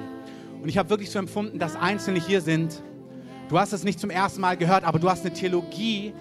[0.61, 2.83] Und ich habe wirklich so empfunden, dass Einzelne hier sind.
[3.47, 6.13] Du hast es nicht zum ersten Mal gehört, aber du hast eine Theologie,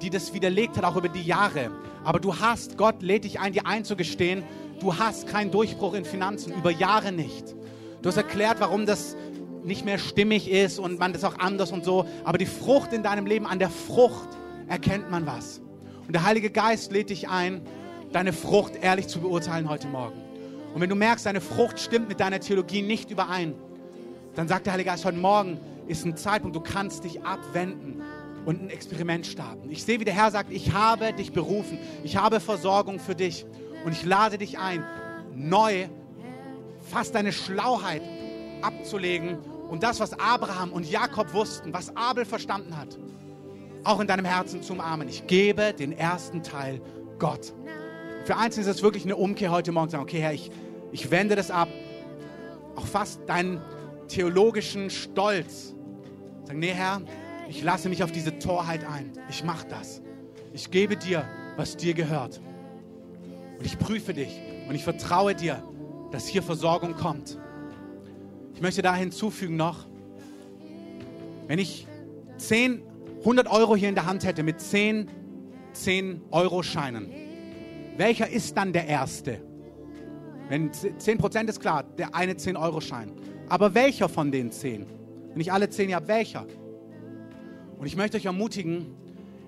[0.00, 1.70] die das widerlegt hat, auch über die Jahre.
[2.02, 4.42] Aber du hast, Gott lädt dich ein, dir einzugestehen,
[4.80, 7.54] du hast keinen Durchbruch in Finanzen, über Jahre nicht.
[8.00, 9.16] Du hast erklärt, warum das
[9.64, 12.06] nicht mehr stimmig ist und man das auch anders und so.
[12.24, 14.28] Aber die Frucht in deinem Leben, an der Frucht
[14.68, 15.60] erkennt man was.
[16.06, 17.62] Und der Heilige Geist lädt dich ein,
[18.12, 20.20] deine Frucht ehrlich zu beurteilen heute Morgen.
[20.74, 23.54] Und wenn du merkst, deine Frucht stimmt mit deiner Theologie nicht überein,
[24.34, 28.02] dann sagt der Heilige Geist, heute Morgen ist ein Zeitpunkt, du kannst dich abwenden
[28.44, 29.70] und ein Experiment starten.
[29.70, 33.44] Ich sehe, wie der Herr sagt, ich habe dich berufen, ich habe Versorgung für dich
[33.84, 34.84] und ich lade dich ein,
[35.34, 35.86] neu
[36.90, 38.02] fast deine Schlauheit
[38.62, 39.38] abzulegen
[39.72, 42.98] und das, was Abraham und Jakob wussten, was Abel verstanden hat,
[43.84, 45.08] auch in deinem Herzen zu umarmen.
[45.08, 46.82] Ich gebe den ersten Teil
[47.18, 47.54] Gott.
[48.26, 50.50] Für Einzelne ist es wirklich eine Umkehr heute Morgen, sagen, okay Herr, ich,
[50.92, 51.68] ich wende das ab.
[52.76, 53.62] Auch fast deinen
[54.08, 55.74] theologischen Stolz.
[56.44, 57.00] Sagen, nee Herr,
[57.48, 59.14] ich lasse mich auf diese Torheit ein.
[59.30, 60.02] Ich mache das.
[60.52, 61.24] Ich gebe dir,
[61.56, 62.42] was dir gehört.
[63.58, 65.62] Und ich prüfe dich und ich vertraue dir,
[66.10, 67.38] dass hier Versorgung kommt.
[68.54, 69.86] Ich möchte da hinzufügen noch,
[71.46, 71.86] wenn ich
[72.38, 72.82] 10,
[73.20, 75.08] 100 Euro hier in der Hand hätte mit 10,
[75.72, 77.10] 10 Euro Scheinen,
[77.96, 79.40] welcher ist dann der erste?
[80.48, 83.12] Wenn 10% ist klar, der eine 10 Euro Schein.
[83.48, 84.86] Aber welcher von den 10?
[85.32, 86.46] Wenn ich alle 10 habe, welcher?
[87.78, 88.94] Und ich möchte euch ermutigen,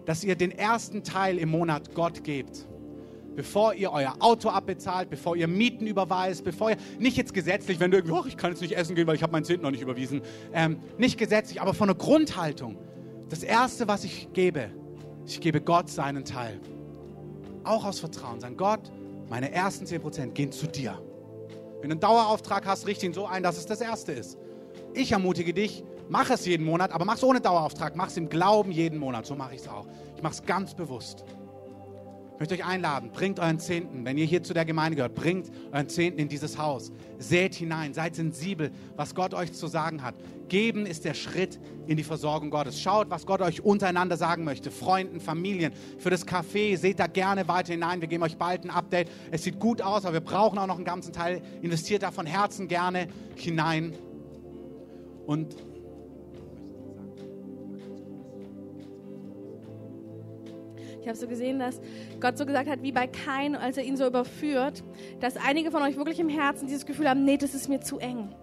[0.07, 2.66] dass ihr den ersten Teil im Monat Gott gebt
[3.37, 7.91] bevor ihr euer Auto abbezahlt, bevor ihr Mieten überweist, bevor ihr, nicht jetzt gesetzlich, wenn
[7.91, 9.82] du irgendwie, ich kann jetzt nicht essen gehen, weil ich habe meinen Zehnten noch nicht
[9.82, 10.22] überwiesen,
[10.53, 12.76] ähm, nicht gesetzlich, aber von der Grundhaltung.
[13.28, 14.70] Das Erste, was ich gebe,
[15.26, 16.61] ich gebe Gott seinen Teil.
[17.64, 18.41] Auch aus Vertrauen.
[18.41, 18.93] Sagen, Gott,
[19.28, 21.01] meine ersten 10% gehen zu dir.
[21.80, 24.39] Wenn du einen Dauerauftrag hast, richte ihn so ein, dass es das Erste ist.
[24.93, 27.97] Ich ermutige dich, mach es jeden Monat, aber mach es ohne Dauerauftrag.
[27.97, 29.26] Mach es im Glauben jeden Monat.
[29.26, 29.87] So mache ich es auch.
[30.16, 31.24] Ich mache es ganz bewusst.
[32.35, 35.53] Ich möchte euch einladen, bringt euren Zehnten, wenn ihr hier zu der Gemeinde gehört, bringt
[35.70, 36.91] euren Zehnten in dieses Haus.
[37.18, 40.16] Seht hinein, seid sensibel, was Gott euch zu sagen hat.
[40.49, 42.80] Geben ist der Schritt in die Versorgung Gottes.
[42.80, 44.72] Schaut, was Gott euch untereinander sagen möchte.
[44.72, 48.01] Freunden, Familien, für das Café, seht da gerne weiter hinein.
[48.01, 49.09] Wir geben euch bald ein Update.
[49.30, 51.41] Es sieht gut aus, aber wir brauchen auch noch einen ganzen Teil.
[51.62, 53.07] Investiert da von Herzen gerne
[53.37, 53.95] hinein.
[55.24, 55.55] Und
[61.05, 61.82] Ich habe so gesehen, dass
[62.18, 64.82] Gott so gesagt hat, wie bei Kain, als er ihn so überführt,
[65.20, 67.98] dass einige von euch wirklich im Herzen dieses Gefühl haben, nee, das ist mir zu
[67.98, 68.34] eng.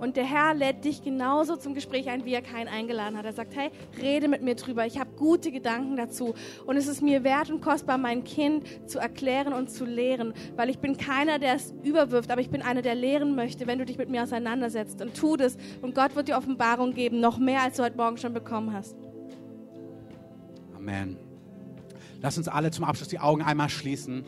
[0.00, 3.24] Und der Herr lädt dich genauso zum Gespräch ein, wie er Kain eingeladen hat.
[3.24, 3.70] Er sagt, hey,
[4.02, 4.84] rede mit mir drüber.
[4.84, 6.34] Ich habe gute Gedanken dazu.
[6.66, 10.34] Und es ist mir wert und kostbar, mein Kind zu erklären und zu lehren.
[10.56, 13.78] Weil ich bin keiner, der es überwirft, aber ich bin einer, der lehren möchte, wenn
[13.78, 15.00] du dich mit mir auseinandersetzt.
[15.00, 15.56] Und tu das.
[15.82, 18.96] Und Gott wird dir Offenbarung geben, noch mehr, als du heute Morgen schon bekommen hast.
[20.76, 21.27] Amen.
[22.20, 24.24] Lass uns alle zum Abschluss die Augen einmal schließen.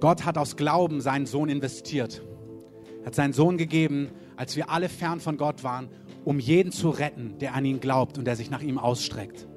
[0.00, 2.22] Gott hat aus Glauben seinen Sohn investiert.
[3.00, 5.88] Er hat seinen Sohn gegeben, als wir alle fern von Gott waren,
[6.24, 9.48] um jeden zu retten, der an ihn glaubt und der sich nach ihm ausstreckt.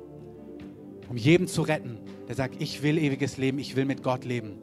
[1.09, 4.53] Um jeden zu retten, der sagt, ich will ewiges Leben, ich will mit Gott leben.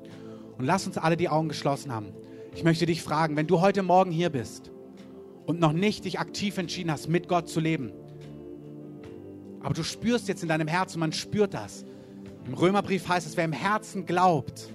[0.57, 2.07] Und lass uns alle die Augen geschlossen haben.
[2.55, 4.73] Ich möchte dich fragen, wenn du heute Morgen hier bist
[5.47, 7.93] und noch nicht dich aktiv entschieden hast, mit Gott zu leben,
[9.63, 11.85] aber du spürst jetzt in deinem Herzen, man spürt das.
[12.47, 14.73] Im Römerbrief heißt es, wer im Herzen glaubt,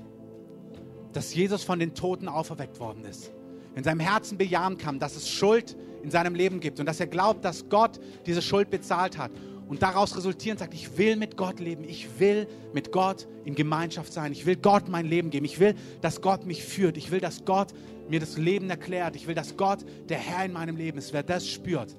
[1.13, 3.31] dass Jesus von den Toten auferweckt worden ist,
[3.75, 7.07] in seinem Herzen bejahen kann, dass es Schuld in seinem Leben gibt und dass er
[7.07, 9.31] glaubt, dass Gott diese Schuld bezahlt hat
[9.67, 14.11] und daraus resultierend sagt, ich will mit Gott leben, ich will mit Gott in Gemeinschaft
[14.11, 17.19] sein, ich will Gott mein Leben geben, ich will, dass Gott mich führt, ich will,
[17.19, 17.73] dass Gott
[18.09, 19.79] mir das Leben erklärt, ich will, dass Gott
[20.09, 21.13] der Herr in meinem Leben ist.
[21.13, 21.95] Wer das spürt,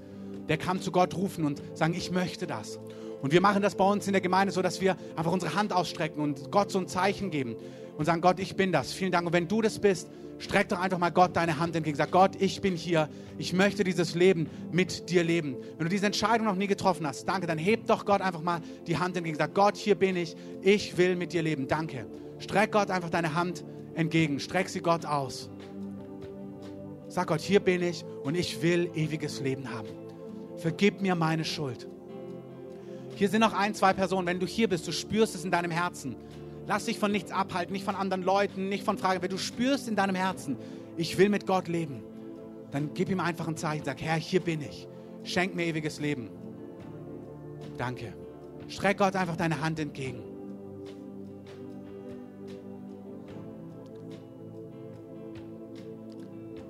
[0.49, 2.79] der kann zu Gott rufen und sagen, ich möchte das.
[3.23, 5.73] Und wir machen das bei uns in der Gemeinde so, dass wir einfach unsere Hand
[5.73, 7.57] ausstrecken und Gott so ein Zeichen geben
[7.97, 8.93] und sagen, Gott, ich bin das.
[8.93, 9.27] Vielen Dank.
[9.27, 11.97] Und wenn du das bist, streck doch einfach mal Gott deine Hand entgegen.
[11.97, 13.09] Sag, Gott, ich bin hier.
[13.39, 15.57] Ich möchte dieses Leben mit dir leben.
[15.79, 18.61] Wenn du diese Entscheidung noch nie getroffen hast, danke, dann heb doch Gott einfach mal
[18.87, 19.39] die Hand entgegen.
[19.39, 20.37] Sag, Gott, hier bin ich.
[20.61, 21.67] Ich will mit dir leben.
[21.67, 22.07] Danke.
[22.41, 23.65] Streck Gott einfach deine Hand
[23.95, 24.39] entgegen.
[24.39, 25.49] Streck sie Gott aus.
[27.09, 30.04] Sag Gott, hier bin ich und ich will ewiges Leben haben.
[30.65, 31.87] Vergib mir meine Schuld.
[33.17, 34.27] Hier sind noch ein, zwei Personen.
[34.27, 36.17] Wenn du hier bist, du spürst es in deinem Herzen.
[36.67, 39.21] Lass dich von nichts abhalten, nicht von anderen Leuten, nicht von Fragen.
[39.21, 40.57] Wenn du spürst in deinem Herzen,
[40.97, 42.03] ich will mit Gott leben,
[42.71, 43.85] dann gib ihm einfach ein Zeichen.
[43.85, 44.89] Sag, Herr, hier bin ich.
[45.23, 46.31] Schenk mir ewiges Leben.
[47.77, 48.15] Danke.
[48.69, 50.23] Streck Gott einfach deine Hand entgegen.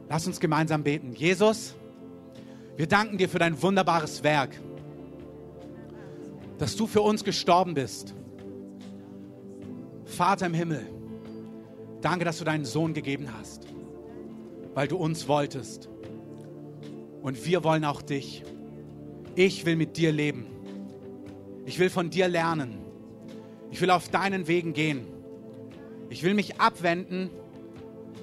[0.09, 1.13] Lass uns gemeinsam beten.
[1.13, 1.77] Jesus,
[2.77, 4.61] wir danken dir für dein wunderbares Werk,
[6.59, 8.15] dass du für uns gestorben bist.
[10.05, 10.87] Vater im Himmel,
[12.01, 13.67] danke, dass du deinen Sohn gegeben hast.
[14.75, 15.89] weil du uns wolltest.
[17.23, 18.43] Und wir wollen auch dich.
[19.35, 20.47] Ich will mit dir leben.
[21.65, 22.79] Ich will von dir lernen.
[23.71, 25.07] Ich will auf deinen Wegen gehen.
[26.11, 27.31] Ich will mich abwenden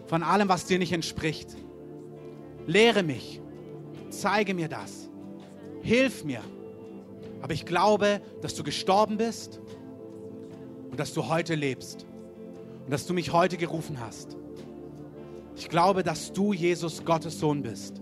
[0.07, 1.55] von allem, was dir nicht entspricht.
[2.67, 3.40] Lehre mich.
[4.11, 5.09] Zeige mir das.
[5.81, 6.41] Hilf mir.
[7.41, 9.59] Aber ich glaube, dass du gestorben bist
[10.89, 12.05] und dass du heute lebst
[12.85, 14.37] und dass du mich heute gerufen hast.
[15.55, 18.01] Ich glaube, dass du Jesus Gottes Sohn bist.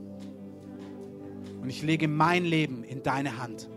[1.61, 3.69] Und ich lege mein Leben in deine Hand.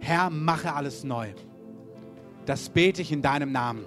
[0.00, 1.28] Herr, mache alles neu.
[2.46, 3.84] Das bete ich in deinem Namen.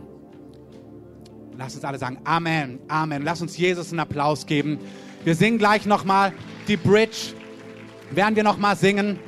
[1.58, 3.24] Lass uns alle sagen Amen, Amen.
[3.24, 4.80] Lass uns Jesus einen Applaus geben.
[5.24, 6.34] Wir singen gleich nochmal
[6.68, 7.34] die Bridge.
[8.12, 9.20] Während wir nochmal singen,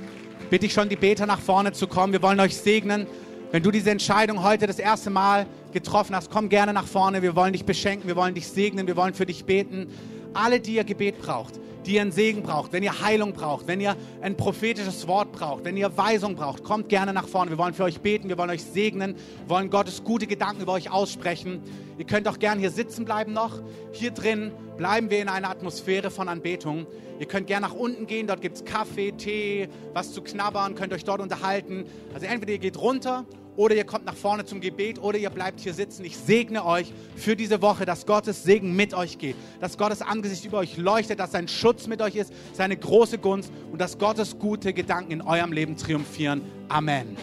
[0.50, 2.14] bitte ich schon die Beter nach vorne zu kommen.
[2.14, 3.08] Wir wollen euch segnen.
[3.52, 7.22] Wenn du diese Entscheidung heute das erste Mal getroffen hast, komm gerne nach vorne.
[7.22, 9.88] Wir wollen dich beschenken, wir wollen dich segnen, wir wollen für dich beten.
[10.34, 11.60] Alle, die ihr Gebet braucht,
[11.90, 15.66] die ihr einen Segen braucht, wenn ihr Heilung braucht, wenn ihr ein prophetisches Wort braucht,
[15.66, 17.50] wenn ihr Weisung braucht, kommt gerne nach vorne.
[17.50, 19.16] Wir wollen für euch beten, wir wollen euch segnen,
[19.48, 21.64] wollen Gottes gute Gedanken über euch aussprechen.
[21.98, 23.64] Ihr könnt auch gerne hier sitzen bleiben noch.
[23.92, 26.86] Hier drin bleiben wir in einer Atmosphäre von Anbetung.
[27.20, 30.94] Ihr könnt gerne nach unten gehen, dort gibt es Kaffee, Tee, was zu knabbern, könnt
[30.94, 31.86] euch dort unterhalten.
[32.14, 33.26] Also entweder ihr geht runter
[33.60, 36.06] oder ihr kommt nach vorne zum Gebet oder ihr bleibt hier sitzen.
[36.06, 40.46] Ich segne euch für diese Woche, dass Gottes Segen mit euch geht, dass Gottes Angesicht
[40.46, 44.40] über euch leuchtet, dass sein Schutz mit euch ist, seine große Gunst und dass Gottes
[44.40, 46.42] gute Gedanken in eurem Leben triumphieren.
[46.70, 47.18] Amen.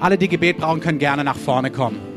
[0.00, 2.15] Alle, die Gebet brauchen, können gerne nach vorne kommen.